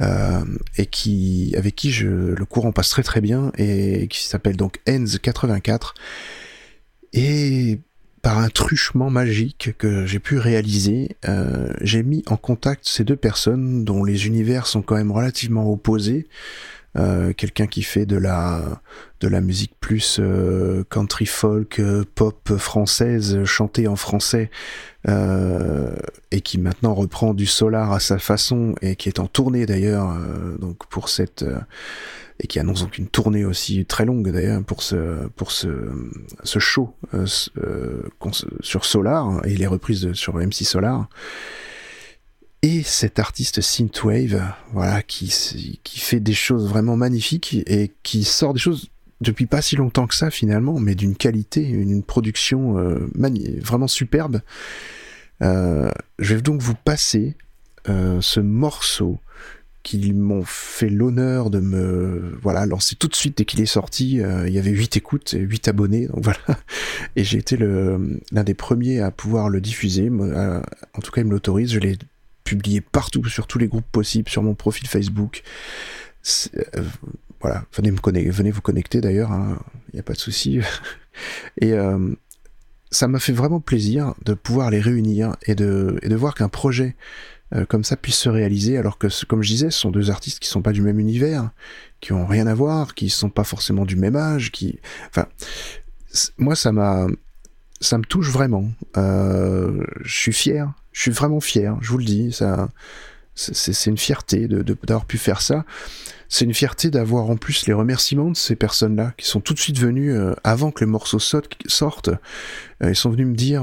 euh, 0.00 0.44
et 0.76 0.86
qui, 0.86 1.54
avec 1.56 1.76
qui 1.76 1.92
je, 1.92 2.08
le 2.08 2.44
courant 2.44 2.72
passe 2.72 2.88
très 2.88 3.02
très 3.02 3.20
bien, 3.20 3.52
et 3.56 4.08
qui 4.08 4.24
s'appelle 4.26 4.56
donc 4.56 4.80
Enz84. 4.86 5.94
Et 7.12 7.78
par 8.26 8.38
un 8.38 8.48
truchement 8.48 9.08
magique 9.08 9.70
que 9.78 10.04
j'ai 10.04 10.18
pu 10.18 10.38
réaliser, 10.38 11.16
euh, 11.28 11.72
j'ai 11.80 12.02
mis 12.02 12.24
en 12.26 12.36
contact 12.36 12.88
ces 12.88 13.04
deux 13.04 13.14
personnes 13.14 13.84
dont 13.84 14.02
les 14.02 14.26
univers 14.26 14.66
sont 14.66 14.82
quand 14.82 14.96
même 14.96 15.12
relativement 15.12 15.70
opposés. 15.70 16.26
Euh, 16.96 17.32
quelqu'un 17.34 17.66
qui 17.66 17.82
fait 17.82 18.06
de 18.06 18.16
la 18.16 18.80
de 19.20 19.28
la 19.28 19.40
musique 19.40 19.72
plus 19.80 20.18
euh, 20.18 20.82
country 20.88 21.26
folk 21.26 21.78
euh, 21.78 22.04
pop 22.14 22.56
française 22.56 23.44
chantée 23.44 23.86
en 23.86 23.96
français 23.96 24.50
et 26.32 26.40
qui 26.40 26.58
maintenant 26.58 26.92
reprend 26.92 27.32
du 27.32 27.46
solar 27.46 27.92
à 27.92 28.00
sa 28.00 28.18
façon 28.18 28.74
et 28.82 28.96
qui 28.96 29.08
est 29.08 29.20
en 29.20 29.28
tournée 29.28 29.64
d'ailleurs 29.64 30.16
donc 30.58 30.84
pour 30.88 31.08
cette 31.08 31.44
et 32.40 32.48
qui 32.48 32.58
annonce 32.58 32.80
donc 32.80 32.98
une 32.98 33.06
tournée 33.06 33.44
aussi 33.44 33.86
très 33.86 34.04
longue 34.04 34.32
d'ailleurs 34.32 34.64
pour 34.64 34.82
ce 34.82 35.28
pour 35.36 35.52
ce 35.52 35.68
ce 36.42 36.58
show 36.58 36.92
sur 38.62 38.84
Solar 38.84 39.46
et 39.46 39.54
les 39.54 39.68
reprises 39.68 40.12
sur 40.14 40.34
MC 40.38 40.64
Solar 40.64 41.08
et 42.62 42.82
cet 42.82 43.18
artiste 43.18 43.60
synthwave, 43.60 44.42
voilà, 44.72 45.02
qui, 45.02 45.80
qui 45.84 46.00
fait 46.00 46.20
des 46.20 46.34
choses 46.34 46.68
vraiment 46.68 46.96
magnifiques 46.96 47.62
et 47.66 47.92
qui 48.02 48.24
sort 48.24 48.54
des 48.54 48.60
choses 48.60 48.90
depuis 49.20 49.46
pas 49.46 49.62
si 49.62 49.76
longtemps 49.76 50.06
que 50.06 50.14
ça 50.14 50.30
finalement, 50.30 50.78
mais 50.78 50.94
d'une 50.94 51.16
qualité, 51.16 51.66
une 51.66 52.02
production 52.02 52.78
euh, 52.78 53.08
vraiment 53.60 53.88
superbe. 53.88 54.40
Euh, 55.42 55.90
je 56.18 56.34
vais 56.34 56.42
donc 56.42 56.60
vous 56.60 56.74
passer 56.74 57.36
euh, 57.88 58.20
ce 58.20 58.40
morceau 58.40 59.20
qu'ils 59.82 60.14
m'ont 60.14 60.42
fait 60.44 60.88
l'honneur 60.88 61.48
de 61.48 61.60
me 61.60 62.36
voilà 62.42 62.66
lancer 62.66 62.96
tout 62.96 63.06
de 63.06 63.14
suite 63.14 63.38
dès 63.38 63.44
qu'il 63.44 63.60
est 63.60 63.66
sorti. 63.66 64.16
il 64.16 64.52
y 64.52 64.58
avait 64.58 64.70
8 64.70 64.96
écoutes 64.96 65.34
et 65.34 65.38
8 65.38 65.68
abonnés, 65.68 66.08
donc 66.08 66.24
voilà. 66.24 66.40
Et 67.16 67.22
j'ai 67.22 67.38
été 67.38 67.56
l'un 67.56 68.44
des 68.44 68.54
premiers 68.54 69.00
à 69.00 69.12
pouvoir 69.12 69.48
le 69.48 69.60
diffuser. 69.60 70.10
en 70.10 71.00
tout 71.00 71.12
cas, 71.12 71.20
il 71.20 71.26
me 71.28 71.30
l'autorise. 71.30 71.72
Je 71.72 71.78
l'ai 71.78 71.96
publié 72.46 72.80
partout, 72.80 73.22
sur 73.26 73.46
tous 73.46 73.58
les 73.58 73.68
groupes 73.68 73.90
possibles, 73.92 74.30
sur 74.30 74.42
mon 74.42 74.54
profil 74.54 74.88
Facebook. 74.88 75.42
Euh, 76.54 76.82
voilà, 77.40 77.64
venez, 77.74 77.90
me 77.90 77.98
connecter, 77.98 78.30
venez 78.30 78.50
vous 78.50 78.62
connecter 78.62 79.00
d'ailleurs, 79.02 79.30
il 79.30 79.34
hein, 79.34 79.58
n'y 79.92 80.00
a 80.00 80.02
pas 80.02 80.14
de 80.14 80.18
souci. 80.18 80.60
et 81.60 81.72
euh, 81.72 82.14
ça 82.90 83.08
m'a 83.08 83.18
fait 83.18 83.32
vraiment 83.32 83.60
plaisir 83.60 84.14
de 84.24 84.32
pouvoir 84.32 84.70
les 84.70 84.80
réunir 84.80 85.36
et 85.46 85.54
de, 85.54 85.98
et 86.02 86.08
de 86.08 86.16
voir 86.16 86.34
qu'un 86.34 86.48
projet 86.48 86.96
euh, 87.54 87.64
comme 87.64 87.84
ça 87.84 87.96
puisse 87.96 88.16
se 88.16 88.28
réaliser, 88.28 88.76
alors 88.76 88.98
que, 88.98 89.06
comme 89.26 89.42
je 89.42 89.50
disais, 89.50 89.70
ce 89.70 89.78
sont 89.78 89.90
deux 89.90 90.10
artistes 90.10 90.40
qui 90.40 90.48
sont 90.48 90.62
pas 90.62 90.72
du 90.72 90.82
même 90.82 90.98
univers, 90.98 91.50
qui 92.00 92.12
ont 92.12 92.26
rien 92.26 92.46
à 92.46 92.54
voir, 92.54 92.94
qui 92.94 93.08
sont 93.08 93.30
pas 93.30 93.44
forcément 93.44 93.84
du 93.84 93.96
même 93.96 94.16
âge, 94.16 94.50
qui, 94.50 94.80
enfin, 95.10 95.26
moi 96.38 96.56
ça 96.56 96.72
m'a, 96.72 97.06
ça 97.80 97.98
me 97.98 98.04
touche 98.04 98.30
vraiment. 98.30 98.70
Je 98.96 99.84
suis 100.04 100.32
fier, 100.32 100.72
je 100.96 101.02
suis 101.02 101.10
vraiment 101.10 101.40
fier, 101.40 101.76
je 101.82 101.90
vous 101.90 101.98
le 101.98 102.04
dis. 102.04 102.32
Ça, 102.32 102.70
c'est 103.34 103.90
une 103.90 103.98
fierté 103.98 104.48
d'avoir 104.48 105.04
pu 105.04 105.18
faire 105.18 105.42
ça. 105.42 105.66
C'est 106.30 106.46
une 106.46 106.54
fierté 106.54 106.90
d'avoir 106.90 107.28
en 107.28 107.36
plus 107.36 107.66
les 107.66 107.74
remerciements 107.74 108.30
de 108.30 108.36
ces 108.36 108.56
personnes-là 108.56 109.12
qui 109.18 109.26
sont 109.26 109.42
tout 109.42 109.52
de 109.52 109.58
suite 109.58 109.78
venues 109.78 110.16
euh, 110.16 110.32
avant 110.42 110.70
que 110.70 110.82
le 110.82 110.90
morceau 110.90 111.18
sorte. 111.18 112.08
Euh, 112.08 112.88
ils 112.88 112.96
sont 112.96 113.10
venus 113.10 113.26
me 113.26 113.34
dire 113.34 113.62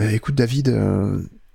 "Écoute 0.00 0.34
David, 0.34 0.74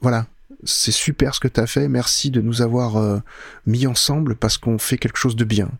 voilà, 0.01 0.28
c'est 0.63 0.91
super 0.91 1.34
ce 1.34 1.39
que 1.39 1.47
tu 1.47 1.59
as 1.59 1.65
fait. 1.65 1.88
Merci 1.88 2.30
de 2.30 2.39
nous 2.39 2.61
avoir 2.61 3.22
mis 3.65 3.88
ensemble 3.88 4.36
parce 4.36 4.59
qu'on 4.59 4.78
fait 4.78 4.99
quelque 4.99 5.17
chose 5.17 5.36
de 5.36 5.45
bien." 5.45 5.72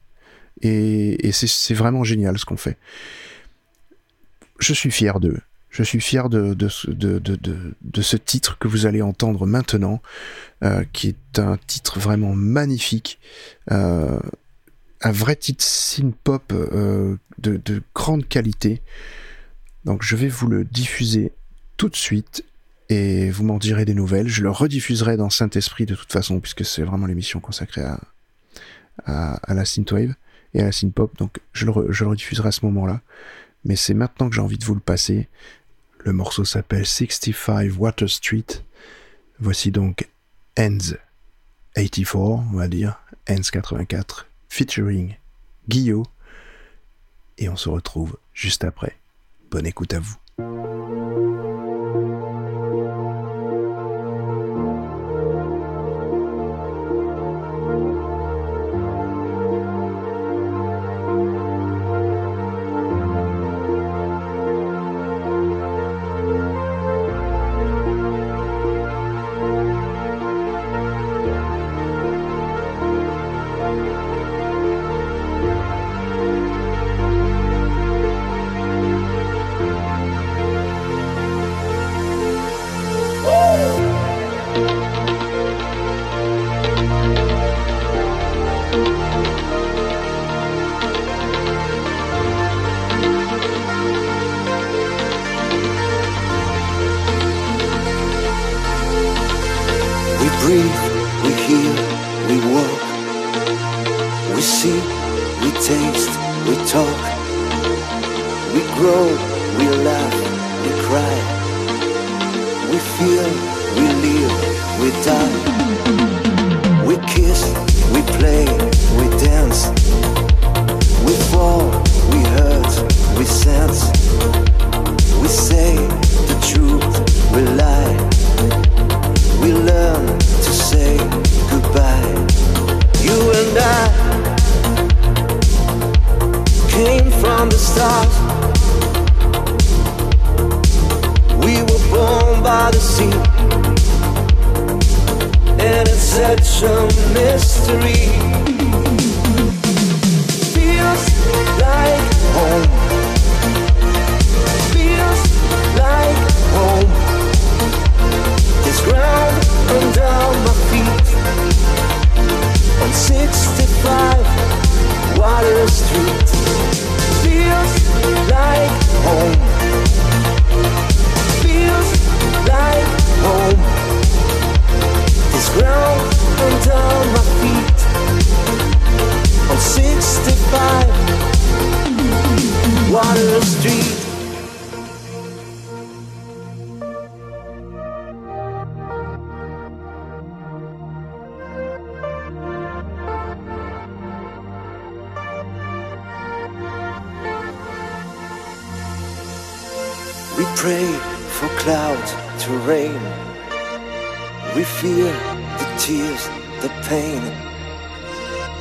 Et, 0.61 1.27
et 1.27 1.31
c'est 1.31 1.75
vraiment 1.75 2.03
génial 2.03 2.39
ce 2.39 2.45
qu'on 2.45 2.57
fait. 2.57 2.77
Je 4.57 4.73
suis 4.73 4.89
fier 4.89 5.19
d'eux. 5.19 5.37
Je 5.70 5.84
suis 5.84 6.01
fier 6.01 6.30
de, 6.30 6.67
ce- 6.67 8.15
titre 8.17 8.57
que 8.57 8.67
vous 8.67 8.86
allez 8.86 9.01
entendre 9.01 9.45
maintenant, 9.45 10.01
euh, 10.63 10.84
qui 10.93 11.09
est 11.09 11.39
un 11.39 11.57
titre 11.67 11.99
vraiment 11.99 12.34
magnifique. 12.34 13.20
Euh, 13.72 14.20
un 15.01 15.11
vrai 15.11 15.36
titre 15.36 15.63
synth-pop 15.63 16.51
euh, 16.51 17.15
de, 17.38 17.61
de 17.63 17.82
grande 17.93 18.28
qualité. 18.28 18.82
Donc 19.86 20.03
je 20.03 20.15
vais 20.15 20.28
vous 20.28 20.47
le 20.47 20.65
diffuser 20.65 21.32
tout 21.78 21.88
de 21.88 21.95
suite 21.95 22.43
et 22.89 23.30
vous 23.30 23.43
m'en 23.43 23.57
direz 23.57 23.86
des 23.86 23.93
nouvelles. 23.93 24.28
Je 24.28 24.41
le 24.41 24.49
rediffuserai 24.49 25.15
dans 25.17 25.30
Saint-Esprit 25.30 25.86
de 25.86 25.95
toute 25.95 26.11
façon, 26.11 26.39
puisque 26.39 26.65
c'est 26.65 26.82
vraiment 26.82 27.05
l'émission 27.05 27.39
consacrée 27.39 27.84
à, 29.05 29.39
la 29.47 29.65
synthwave 29.65 30.15
et 30.53 30.61
à 30.61 30.65
la 30.65 30.72
synth-pop. 30.72 31.15
Donc 31.17 31.39
je 31.53 31.65
le 31.65 31.72
rediffuserai 31.72 32.49
à 32.49 32.51
ce 32.51 32.65
moment-là. 32.65 33.01
Mais 33.65 33.76
c'est 33.76 33.93
maintenant 33.93 34.30
que 34.30 34.36
j'ai 34.36 34.41
envie 34.41 34.57
de 34.57 34.65
vous 34.65 34.74
le 34.74 34.80
passer. 34.80 35.28
Le 36.00 36.14
morceau 36.14 36.45
s'appelle 36.45 36.86
65 36.86 37.72
Water 37.78 38.10
Street. 38.10 38.45
Voici 39.39 39.72
donc 39.72 40.08
Ends 40.58 40.95
84, 41.76 42.16
on 42.54 42.58
va 42.58 42.68
dire. 42.68 43.00
Ends 43.30 43.50
84, 43.52 44.28
featuring 44.47 45.16
Guillaume. 45.68 46.06
Et 47.38 47.50
on 47.50 47.56
se 47.56 47.70
retrouve 47.70 48.18
juste 48.34 48.64
après. 48.64 48.97
Bonne 49.52 49.66
écoute 49.66 49.93
à 49.93 50.00
vous. 50.00 50.99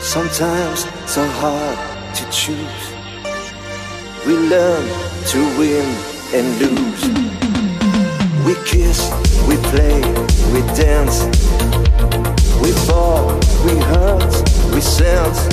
Sometimes 0.00 0.86
so 1.06 1.26
hard 1.26 1.76
to 2.14 2.24
choose. 2.30 2.92
We 4.26 4.34
learn 4.34 4.88
to 5.26 5.38
win 5.58 5.84
and 6.32 6.46
lose. 6.60 7.02
We 8.46 8.54
kiss, 8.64 9.10
we 9.46 9.56
play, 9.68 10.00
we 10.52 10.60
dance. 10.74 11.24
We 12.62 12.72
fall, 12.86 13.26
we 13.66 13.76
hurt, 13.90 14.32
we 14.72 14.80
sense. 14.80 15.44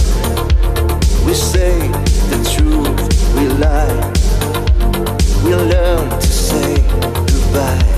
We 1.26 1.34
say 1.34 1.78
the 2.30 2.40
truth, 2.54 3.36
we 3.36 3.48
lie. 3.60 4.12
We 5.44 5.56
learn 5.56 6.10
to 6.10 6.28
say 6.28 6.76
goodbye. 7.28 7.92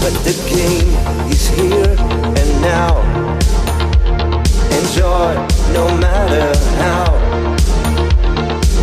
But 0.00 0.14
the 0.24 0.34
game 0.48 1.30
is 1.30 1.46
here 1.48 1.94
and 2.36 2.62
now. 2.62 3.35
Enjoy 4.78 5.32
no 5.72 5.86
matter 5.96 6.48
how. 6.82 7.06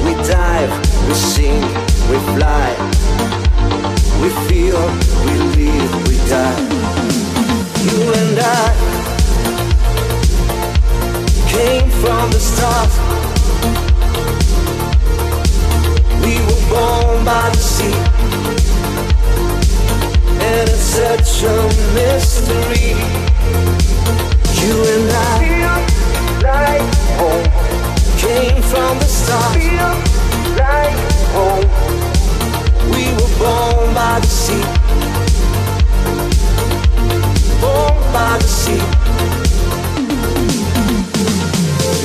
We 0.03 0.13
dive, 0.27 0.73
we 1.07 1.13
sing, 1.13 1.61
we 2.09 2.17
fly. 2.33 2.69
We 4.21 4.29
feel, 4.47 4.81
we 5.25 5.33
live, 5.57 5.93
we 6.07 6.17
die. 6.33 6.61
You 7.85 7.99
and 8.21 8.39
I 8.39 8.69
came 11.53 11.89
from 12.01 12.31
the 12.31 12.39
start. 12.39 12.91
We 16.25 16.33
were 16.47 16.63
born 16.73 17.23
by 17.23 17.49
the 17.53 17.63
sea, 17.73 17.99
and 20.41 20.69
it's 20.69 20.87
such 20.97 21.43
a 21.43 21.55
mystery. 21.93 23.33
You 24.63 24.75
and 24.93 25.11
I 25.11 25.33
feel 25.43 25.77
like 26.49 26.87
home. 27.19 27.47
Came 28.17 28.61
from 28.71 28.93
the 28.99 29.05
start. 29.05 29.53
Feel 29.57 29.93
like 30.63 30.99
home. 31.35 31.67
We 32.91 33.03
were 33.17 33.33
born 33.41 33.93
by 33.93 34.19
the 34.21 34.31
sea, 34.41 34.65
born 37.61 37.97
by 38.15 38.37
the 38.43 38.49
sea. 38.61 38.83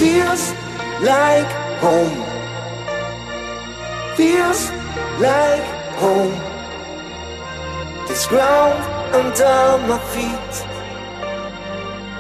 Feels 0.01 0.53
like 1.03 1.51
home 1.81 2.29
feels 4.19 4.73
like 5.21 5.63
home. 6.03 6.35
This 8.09 8.27
ground 8.27 8.83
under 9.15 9.79
my 9.87 9.99
feet 10.11 10.68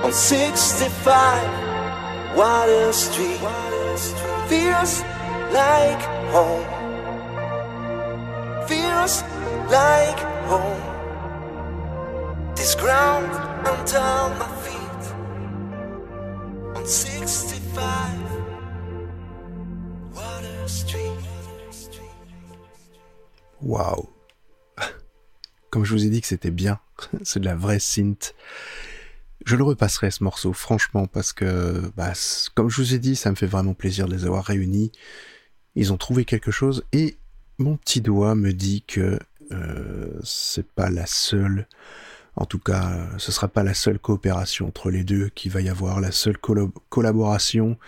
on 0.09 0.15
65 0.15 2.35
Water 2.35 2.93
Street. 2.95 3.39
feels 4.49 5.03
like 5.53 6.01
home. 6.33 6.65
Feels 8.67 9.23
like 9.71 10.19
home. 10.49 10.81
This 12.57 12.75
ground 12.75 13.31
under 13.67 14.31
my 14.41 14.49
feet 14.65 15.05
on 16.75 16.87
65 16.87 18.19
Water 20.15 20.69
Street. 20.69 21.19
Waouh 23.61 24.09
Comme 25.71 25.85
je 25.85 25.93
vous 25.93 26.07
ai 26.07 26.09
dit 26.09 26.23
que 26.23 26.29
c'était 26.29 26.51
bien, 26.51 26.81
c'est 27.25 27.41
de 27.41 27.45
la 27.45 27.57
vraie 27.57 27.79
synth. 27.79 28.35
Je 29.47 29.57
le 29.57 29.63
repasserai 29.63 30.11
ce 30.11 30.25
morceau, 30.25 30.53
franchement, 30.53 31.07
parce 31.07 31.33
que, 31.33 31.91
bah, 31.97 32.13
comme 32.55 32.69
je 32.69 32.83
vous 32.83 32.95
ai 32.95 32.99
dit, 32.99 33.17
ça 33.17 33.31
me 33.31 33.37
fait 33.37 33.47
vraiment 33.47 33.75
plaisir 33.75 34.07
de 34.07 34.15
les 34.15 34.25
avoir 34.25 34.45
réunis. 34.45 34.93
Ils 35.75 35.93
ont 35.93 35.97
trouvé 35.97 36.25
quelque 36.25 36.51
chose 36.51 36.85
et 36.93 37.17
mon 37.59 37.77
petit 37.77 38.01
doigt 38.01 38.35
me 38.35 38.53
dit 38.53 38.83
que 38.83 39.19
euh, 39.53 40.19
c'est 40.23 40.67
pas 40.67 40.91
la 40.91 41.07
seule, 41.07 41.67
en 42.37 42.47
tout 42.47 42.59
cas, 42.59 43.09
ce 43.19 43.33
sera 43.33 43.49
pas 43.49 43.63
la 43.63 43.75
seule 43.75 43.99
coopération 43.99 44.67
entre 44.67 44.91
les 44.91 45.05
deux 45.05 45.29
qu'il 45.31 45.53
va 45.53 45.61
y 45.61 45.69
avoir, 45.69 46.01
la 46.01 46.13
seule 46.13 46.37
collaboration. 46.89 47.79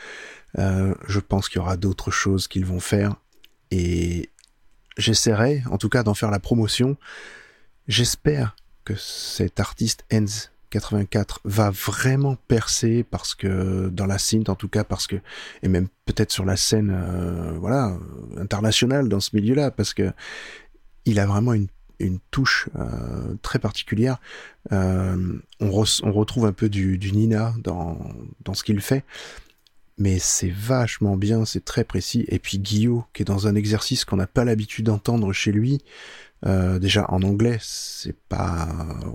Euh, 0.59 0.94
je 1.07 1.20
pense 1.20 1.48
qu'il 1.48 1.59
y 1.59 1.62
aura 1.62 1.76
d'autres 1.76 2.11
choses 2.11 2.48
qu'ils 2.48 2.64
vont 2.64 2.80
faire 2.80 3.14
et 3.70 4.30
j'essaierai, 4.96 5.62
en 5.70 5.78
tout 5.78 5.88
cas, 5.88 6.03
d'en 6.03 6.14
faire 6.14 6.30
la 6.30 6.40
promotion. 6.40 6.96
J'espère 7.86 8.57
que 8.84 8.94
cet 8.96 9.61
artiste 9.61 10.05
Enz 10.12 10.51
84 10.70 11.40
va 11.44 11.70
vraiment 11.70 12.36
percer 12.48 13.04
parce 13.04 13.34
que 13.34 13.88
dans 13.88 14.06
la 14.06 14.18
synth 14.18 14.48
en 14.48 14.54
tout 14.54 14.68
cas 14.68 14.84
parce 14.84 15.06
que 15.06 15.16
et 15.62 15.68
même 15.68 15.88
peut-être 16.04 16.30
sur 16.30 16.44
la 16.44 16.56
scène 16.56 16.90
euh, 16.92 17.52
voilà 17.58 17.96
internationale 18.38 19.08
dans 19.08 19.20
ce 19.20 19.34
milieu-là 19.34 19.70
parce 19.70 19.94
que 19.94 20.12
il 21.04 21.20
a 21.20 21.26
vraiment 21.26 21.52
une 21.52 21.68
une 22.00 22.18
touche 22.30 22.68
euh, 22.76 23.34
très 23.42 23.58
particulière. 23.58 24.18
Euh, 24.72 25.38
on 25.60 25.70
retrouve 25.70 26.46
un 26.46 26.52
peu 26.52 26.68
du, 26.68 26.98
du 26.98 27.12
Nina 27.12 27.54
dans, 27.62 27.98
dans 28.42 28.54
ce 28.54 28.64
qu'il 28.64 28.80
fait, 28.80 29.04
mais 29.98 30.18
c'est 30.18 30.50
vachement 30.50 31.16
bien, 31.16 31.44
c'est 31.44 31.64
très 31.64 31.84
précis. 31.84 32.24
Et 32.28 32.38
puis 32.38 32.58
Guillaume, 32.58 33.04
qui 33.12 33.22
est 33.22 33.26
dans 33.26 33.46
un 33.46 33.54
exercice 33.54 34.04
qu'on 34.04 34.16
n'a 34.16 34.26
pas 34.26 34.44
l'habitude 34.44 34.86
d'entendre 34.86 35.32
chez 35.32 35.52
lui, 35.52 35.82
euh, 36.47 36.78
déjà 36.78 37.07
en 37.11 37.22
anglais, 37.22 37.59
c'est 37.61 38.16
pas. 38.28 38.68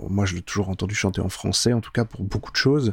Moi, 0.08 0.26
je 0.26 0.34
l'ai 0.34 0.42
toujours 0.42 0.68
entendu 0.68 0.94
chanter 0.94 1.20
en 1.20 1.28
français, 1.28 1.72
en 1.72 1.80
tout 1.80 1.90
cas 1.90 2.04
pour 2.04 2.22
beaucoup 2.24 2.52
de 2.52 2.56
choses. 2.56 2.92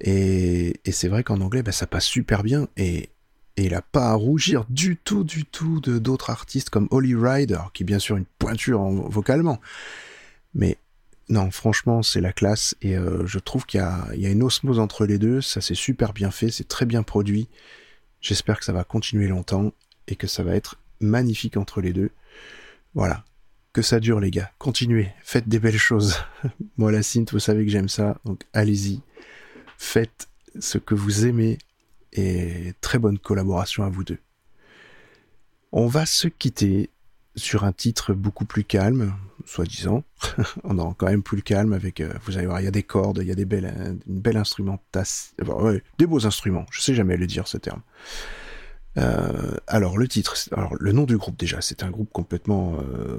Et, 0.00 0.80
c'est 0.90 1.08
vrai 1.08 1.22
qu'en 1.24 1.40
anglais, 1.40 1.62
bah, 1.62 1.72
ça 1.72 1.86
passe 1.86 2.04
super 2.04 2.42
bien. 2.42 2.68
Et, 2.76 3.10
et 3.56 3.66
il 3.66 3.74
a 3.74 3.82
pas 3.82 4.10
à 4.10 4.14
rougir 4.14 4.64
du 4.68 4.96
tout, 4.96 5.24
du 5.24 5.44
tout 5.44 5.80
de 5.80 5.98
d'autres 5.98 6.30
artistes 6.30 6.70
comme 6.70 6.88
Holly 6.90 7.14
Rider, 7.14 7.60
qui 7.72 7.84
est 7.84 7.86
bien 7.86 7.98
sûr 7.98 8.16
une 8.16 8.26
pointure 8.38 8.80
en, 8.80 8.90
vocalement. 8.90 9.60
Mais 10.54 10.78
non, 11.28 11.50
franchement, 11.50 12.02
c'est 12.02 12.20
la 12.20 12.32
classe. 12.32 12.74
Et 12.82 12.96
euh, 12.96 13.26
je 13.26 13.38
trouve 13.38 13.64
qu'il 13.66 13.80
y 13.80 14.20
y 14.20 14.26
a 14.26 14.30
une 14.30 14.42
osmose 14.42 14.78
entre 14.78 15.06
les 15.06 15.18
deux. 15.18 15.40
Ça, 15.40 15.60
c'est 15.60 15.74
super 15.74 16.12
bien 16.12 16.30
fait, 16.30 16.50
c'est 16.50 16.68
très 16.68 16.86
bien 16.86 17.02
produit. 17.02 17.48
J'espère 18.20 18.58
que 18.58 18.64
ça 18.64 18.72
va 18.72 18.84
continuer 18.84 19.28
longtemps 19.28 19.72
et 20.08 20.16
que 20.16 20.26
ça 20.26 20.42
va 20.42 20.54
être 20.54 20.76
magnifique 21.00 21.56
entre 21.56 21.80
les 21.80 21.92
deux. 21.92 22.10
Voilà. 22.94 23.24
Que 23.76 23.82
ça 23.82 24.00
dure, 24.00 24.20
les 24.20 24.30
gars. 24.30 24.50
Continuez. 24.56 25.10
Faites 25.22 25.50
des 25.50 25.58
belles 25.58 25.76
choses. 25.76 26.16
Moi, 26.78 26.90
la 26.90 27.02
synth, 27.02 27.32
vous 27.32 27.38
savez 27.38 27.62
que 27.62 27.70
j'aime 27.70 27.90
ça. 27.90 28.16
Donc, 28.24 28.44
allez-y. 28.54 29.02
Faites 29.76 30.30
ce 30.58 30.78
que 30.78 30.94
vous 30.94 31.26
aimez. 31.26 31.58
Et 32.14 32.72
très 32.80 32.98
bonne 32.98 33.18
collaboration 33.18 33.84
à 33.84 33.90
vous 33.90 34.02
deux. 34.02 34.16
On 35.72 35.88
va 35.88 36.06
se 36.06 36.26
quitter 36.26 36.88
sur 37.34 37.64
un 37.64 37.72
titre 37.72 38.14
beaucoup 38.14 38.46
plus 38.46 38.64
calme, 38.64 39.14
soi-disant. 39.44 40.04
On 40.64 40.78
est 40.78 40.94
quand 40.96 41.08
même 41.08 41.22
plus 41.22 41.42
calme 41.42 41.74
avec, 41.74 42.00
euh, 42.00 42.14
vous 42.24 42.38
allez 42.38 42.46
voir, 42.46 42.62
il 42.62 42.64
y 42.64 42.68
a 42.68 42.70
des 42.70 42.82
cordes, 42.82 43.18
il 43.20 43.28
y 43.28 43.32
a 43.32 43.34
des 43.34 43.44
belles, 43.44 43.70
euh, 43.76 43.92
une 44.06 44.20
belle 44.20 44.38
instrumentation, 44.38 45.34
des 45.98 46.06
beaux 46.06 46.26
instruments. 46.26 46.64
Je 46.70 46.80
sais 46.80 46.94
jamais 46.94 47.18
le 47.18 47.26
dire 47.26 47.46
ce 47.46 47.58
terme. 47.58 47.82
Euh, 48.98 49.56
alors 49.66 49.98
le 49.98 50.08
titre, 50.08 50.36
alors 50.52 50.74
le 50.78 50.92
nom 50.92 51.04
du 51.04 51.16
groupe 51.16 51.36
déjà, 51.36 51.60
c'est 51.60 51.82
un 51.82 51.90
groupe 51.90 52.10
complètement 52.12 52.78
euh, 52.80 53.18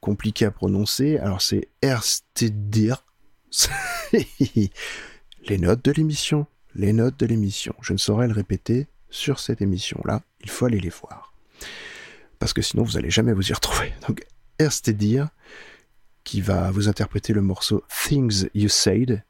compliqué 0.00 0.44
à 0.44 0.50
prononcer. 0.50 1.18
Alors 1.18 1.42
c'est 1.42 1.68
Erstedir. 1.82 3.04
les 4.12 5.58
notes 5.58 5.84
de 5.84 5.92
l'émission, 5.92 6.46
les 6.74 6.92
notes 6.92 7.18
de 7.18 7.26
l'émission. 7.26 7.74
Je 7.80 7.92
ne 7.92 7.98
saurais 7.98 8.26
le 8.26 8.34
répéter 8.34 8.88
sur 9.10 9.38
cette 9.38 9.62
émission-là. 9.62 10.22
Il 10.42 10.50
faut 10.50 10.66
aller 10.66 10.80
les 10.80 10.90
voir 10.90 11.34
parce 12.44 12.52
que 12.52 12.62
sinon 12.62 12.82
vous 12.82 12.98
allez 12.98 13.10
jamais 13.10 13.32
vous 13.32 13.48
y 13.48 13.52
retrouver. 13.54 13.94
Donc 14.06 14.26
Erstedir 14.58 15.28
qui 16.24 16.40
va 16.40 16.70
vous 16.70 16.88
interpréter 16.88 17.32
le 17.32 17.42
morceau 17.42 17.84
Things 17.88 18.48
You 18.54 18.68
Said. 18.68 19.24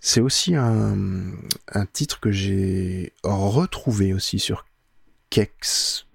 C'est 0.00 0.20
aussi 0.20 0.54
un, 0.54 1.32
un 1.72 1.86
titre 1.86 2.20
que 2.20 2.30
j'ai 2.30 3.12
retrouvé 3.24 4.14
aussi 4.14 4.38
sur 4.38 4.64
Kexp. 5.30 6.06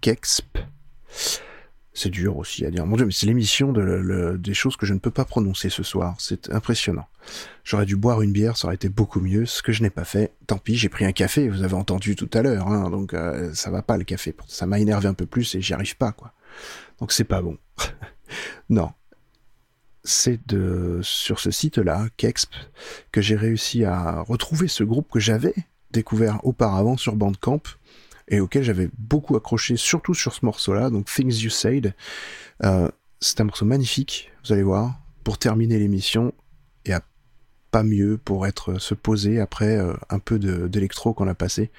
Kexp. 0.00 0.58
C'est 1.92 2.10
dur 2.10 2.36
aussi 2.36 2.64
à 2.66 2.70
dire. 2.70 2.86
Mon 2.86 2.96
dieu, 2.96 3.06
mais 3.06 3.12
c'est 3.12 3.26
l'émission 3.26 3.72
de 3.72 4.36
des 4.38 4.54
choses 4.54 4.76
que 4.76 4.84
je 4.84 4.92
ne 4.92 4.98
peux 4.98 5.10
pas 5.10 5.24
prononcer 5.24 5.70
ce 5.70 5.82
soir. 5.82 6.14
C'est 6.18 6.52
impressionnant. 6.52 7.06
J'aurais 7.64 7.86
dû 7.86 7.96
boire 7.96 8.22
une 8.22 8.32
bière, 8.32 8.56
ça 8.56 8.68
aurait 8.68 8.74
été 8.74 8.88
beaucoup 8.88 9.20
mieux. 9.20 9.46
Ce 9.46 9.62
que 9.62 9.72
je 9.72 9.82
n'ai 9.82 9.90
pas 9.90 10.04
fait. 10.04 10.32
Tant 10.46 10.58
pis, 10.58 10.76
j'ai 10.76 10.88
pris 10.90 11.04
un 11.04 11.12
café. 11.12 11.48
Vous 11.48 11.62
avez 11.62 11.74
entendu 11.74 12.14
tout 12.14 12.30
à 12.34 12.42
l'heure. 12.42 12.68
hein, 12.68 12.90
donc 12.90 13.14
euh, 13.14 13.52
ça 13.54 13.70
va 13.70 13.82
pas 13.82 13.96
le 13.96 14.04
café. 14.04 14.34
Ça 14.46 14.66
m'a 14.66 14.78
énervé 14.78 15.08
un 15.08 15.14
peu 15.14 15.26
plus 15.26 15.54
et 15.54 15.60
j'y 15.60 15.72
arrive 15.72 15.96
pas 15.96 16.12
quoi. 16.12 16.32
Donc 17.00 17.12
c'est 17.12 17.24
pas 17.24 17.40
bon. 17.42 17.58
non. 18.68 18.92
C'est 20.04 20.38
de 20.46 21.00
sur 21.02 21.40
ce 21.40 21.50
site-là, 21.50 22.06
Kexp, 22.16 22.52
que 23.10 23.20
j'ai 23.20 23.34
réussi 23.34 23.84
à 23.84 24.20
retrouver 24.20 24.68
ce 24.68 24.84
groupe 24.84 25.10
que 25.10 25.18
j'avais 25.18 25.54
découvert 25.90 26.44
auparavant 26.44 26.96
sur 26.96 27.16
Bandcamp 27.16 27.62
et 28.28 28.40
auquel 28.40 28.62
j'avais 28.62 28.88
beaucoup 28.98 29.36
accroché, 29.36 29.76
surtout 29.76 30.14
sur 30.14 30.34
ce 30.34 30.44
morceau-là, 30.44 30.90
donc 30.90 31.06
Things 31.06 31.42
You 31.42 31.50
Said. 31.50 31.94
Euh, 32.64 32.88
c'est 33.20 33.40
un 33.40 33.44
morceau 33.44 33.64
magnifique, 33.64 34.32
vous 34.44 34.52
allez 34.52 34.62
voir, 34.62 35.00
pour 35.24 35.38
terminer 35.38 35.78
l'émission, 35.78 36.32
et 36.84 36.92
à 36.92 37.02
pas 37.70 37.82
mieux 37.82 38.16
pour 38.16 38.46
être 38.46 38.78
se 38.78 38.94
poser 38.94 39.40
après 39.40 39.76
euh, 39.76 39.94
un 40.08 40.18
peu 40.18 40.38
d'électro 40.38 41.14
qu'on 41.14 41.28
a 41.28 41.34
passé. 41.34 41.70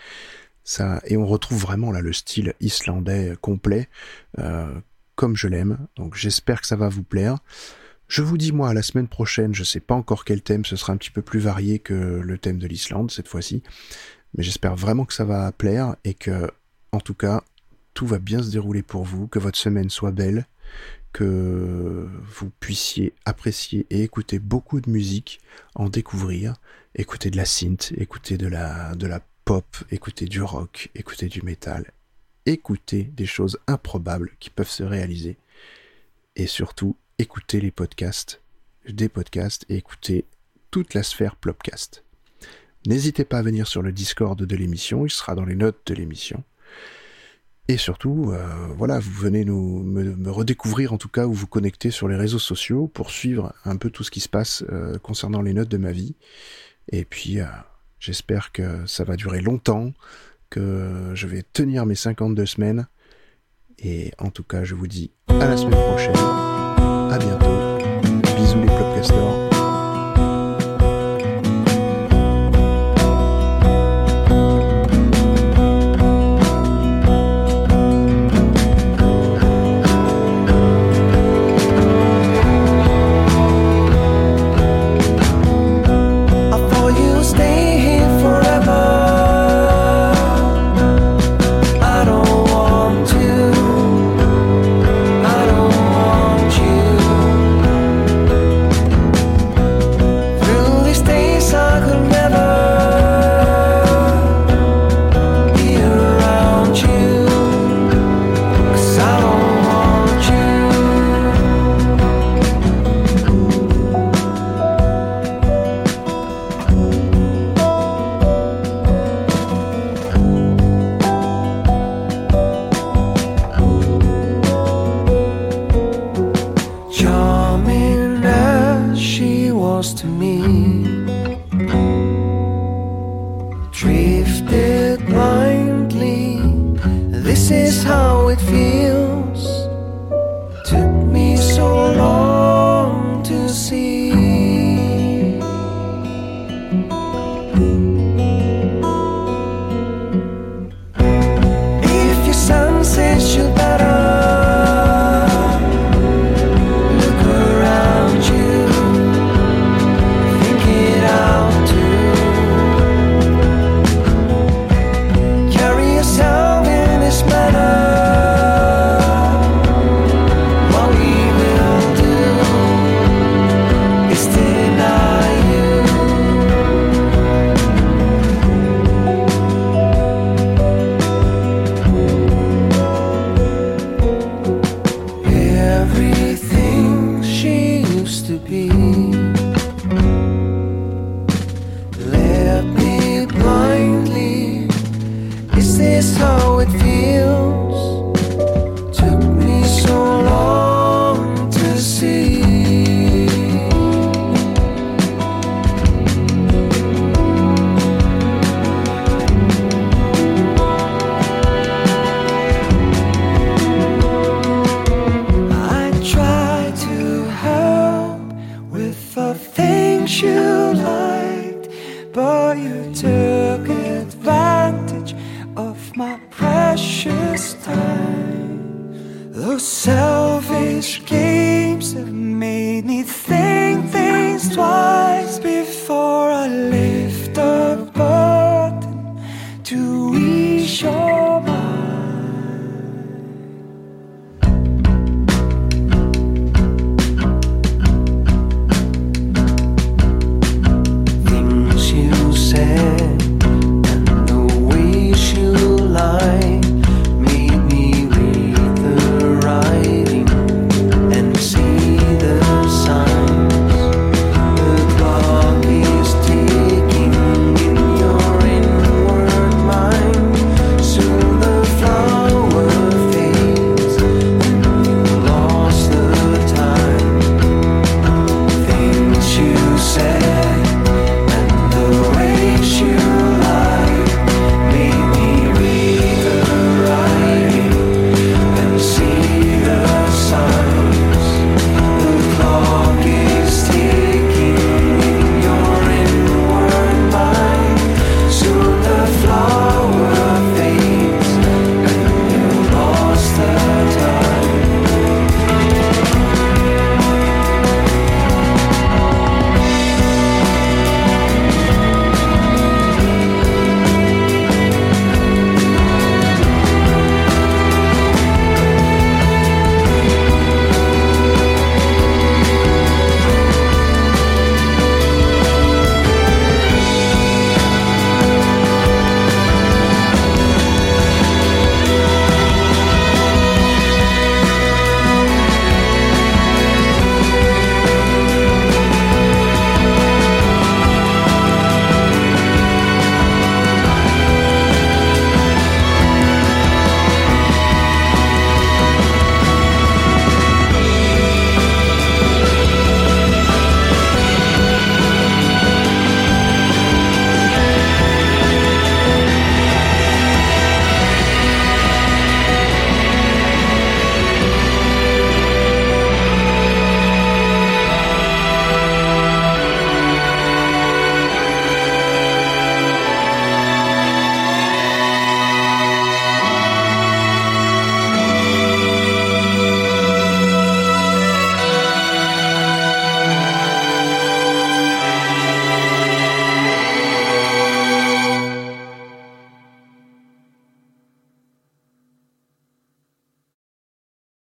Ça, 0.63 1.01
et 1.05 1.15
on 1.15 1.25
retrouve 1.25 1.59
vraiment 1.59 1.91
là 1.91 2.01
le 2.01 2.11
style 2.11 2.53
islandais 2.59 3.35
complet, 3.39 3.87
euh, 4.39 4.73
comme 5.15 5.35
je 5.35 5.47
l'aime. 5.47 5.87
Donc 5.95 6.15
j'espère 6.15 6.61
que 6.61 6.67
ça 6.67 6.75
va 6.75 6.89
vous 6.89 7.03
plaire. 7.03 7.37
Je 8.09 8.21
vous 8.21 8.37
dis 8.37 8.51
moi 8.51 8.69
à 8.69 8.73
la 8.73 8.81
semaine 8.81 9.07
prochaine, 9.07 9.53
je 9.55 9.63
sais 9.63 9.79
pas 9.79 9.95
encore 9.95 10.23
quel 10.25 10.41
thème, 10.41 10.65
ce 10.65 10.75
sera 10.75 10.93
un 10.93 10.97
petit 10.97 11.11
peu 11.11 11.21
plus 11.21 11.39
varié 11.39 11.79
que 11.79 11.93
le 11.93 12.37
thème 12.37 12.57
de 12.57 12.67
l'Islande 12.67 13.11
cette 13.11 13.27
fois-ci. 13.27 13.63
Mais 14.38 14.43
j'espère 14.43 14.75
vraiment 14.75 15.05
que 15.05 15.13
ça 15.13 15.25
va 15.25 15.51
plaire 15.51 15.95
et 16.03 16.13
que, 16.13 16.49
en 16.91 16.99
tout 16.99 17.15
cas, 17.15 17.43
tout 17.93 18.05
va 18.05 18.19
bien 18.19 18.41
se 18.41 18.51
dérouler 18.51 18.83
pour 18.83 19.03
vous, 19.03 19.27
que 19.27 19.39
votre 19.39 19.57
semaine 19.57 19.89
soit 19.89 20.11
belle, 20.11 20.45
que 21.11 22.07
vous 22.29 22.51
puissiez 22.59 23.13
apprécier 23.25 23.88
et 23.89 24.03
écouter 24.03 24.38
beaucoup 24.38 24.79
de 24.79 24.89
musique, 24.89 25.39
en 25.73 25.89
découvrir, 25.89 26.53
écouter 26.93 27.31
de 27.31 27.38
la 27.38 27.45
synth, 27.45 27.91
écouter 27.97 28.38
de 28.38 28.47
la, 28.47 28.93
de 28.93 29.07
la 29.07 29.21
pop, 29.45 29.65
écouter 29.89 30.25
du 30.25 30.43
rock, 30.43 30.91
écouter 30.93 31.27
du 31.27 31.41
métal, 31.41 31.91
écouter 32.45 33.03
des 33.03 33.25
choses 33.25 33.57
improbables 33.65 34.31
qui 34.39 34.51
peuvent 34.51 34.69
se 34.69 34.83
réaliser 34.83 35.38
et 36.35 36.45
surtout 36.45 36.95
écouter 37.17 37.59
les 37.61 37.71
podcasts, 37.71 38.41
des 38.88 39.09
podcasts 39.09 39.65
et 39.69 39.77
écouter 39.77 40.25
toute 40.69 40.93
la 40.93 41.01
sphère 41.01 41.35
Plopcast. 41.35 42.03
N'hésitez 42.88 43.25
pas 43.25 43.39
à 43.39 43.41
venir 43.41 43.67
sur 43.67 43.81
le 43.81 43.91
Discord 43.91 44.41
de 44.41 44.55
l'émission, 44.55 45.05
il 45.05 45.09
sera 45.09 45.35
dans 45.35 45.43
les 45.43 45.55
notes 45.55 45.81
de 45.88 45.93
l'émission. 45.93 46.41
Et 47.67 47.75
surtout, 47.75 48.31
euh, 48.31 48.47
voilà, 48.77 48.97
vous 48.97 49.11
venez 49.11 49.43
nous 49.43 49.83
me, 49.83 50.31
redécouvrir 50.31 50.93
en 50.93 50.97
tout 50.97 51.09
cas 51.09 51.25
ou 51.25 51.33
vous 51.33 51.47
connecter 51.47 51.91
sur 51.91 52.07
les 52.07 52.15
réseaux 52.15 52.39
sociaux 52.39 52.88
pour 52.88 53.11
suivre 53.11 53.53
un 53.65 53.75
peu 53.75 53.89
tout 53.89 54.05
ce 54.05 54.11
qui 54.11 54.21
se 54.21 54.29
passe 54.29 54.63
euh, 54.71 54.97
concernant 54.99 55.41
les 55.41 55.53
notes 55.53 55.67
de 55.67 55.75
ma 55.75 55.91
vie. 55.91 56.15
Et 56.89 57.03
puis, 57.03 57.41
euh, 57.41 57.45
j'espère 57.99 58.53
que 58.53 58.85
ça 58.85 59.03
va 59.03 59.17
durer 59.17 59.41
longtemps, 59.41 59.91
que 60.49 61.11
je 61.13 61.27
vais 61.27 61.43
tenir 61.43 61.85
mes 61.85 61.95
52 61.95 62.45
semaines. 62.45 62.88
Et 63.79 64.13
en 64.17 64.29
tout 64.29 64.43
cas, 64.43 64.63
je 64.63 64.75
vous 64.75 64.88
dis 64.88 65.11
à 65.27 65.45
la 65.45 65.57
semaine 65.57 65.73
prochaine. 65.73 66.15
À 66.15 67.17
bientôt. 67.19 68.38
Bisous 68.38 68.61
les 68.61 68.67
Plopcasters. 68.67 69.46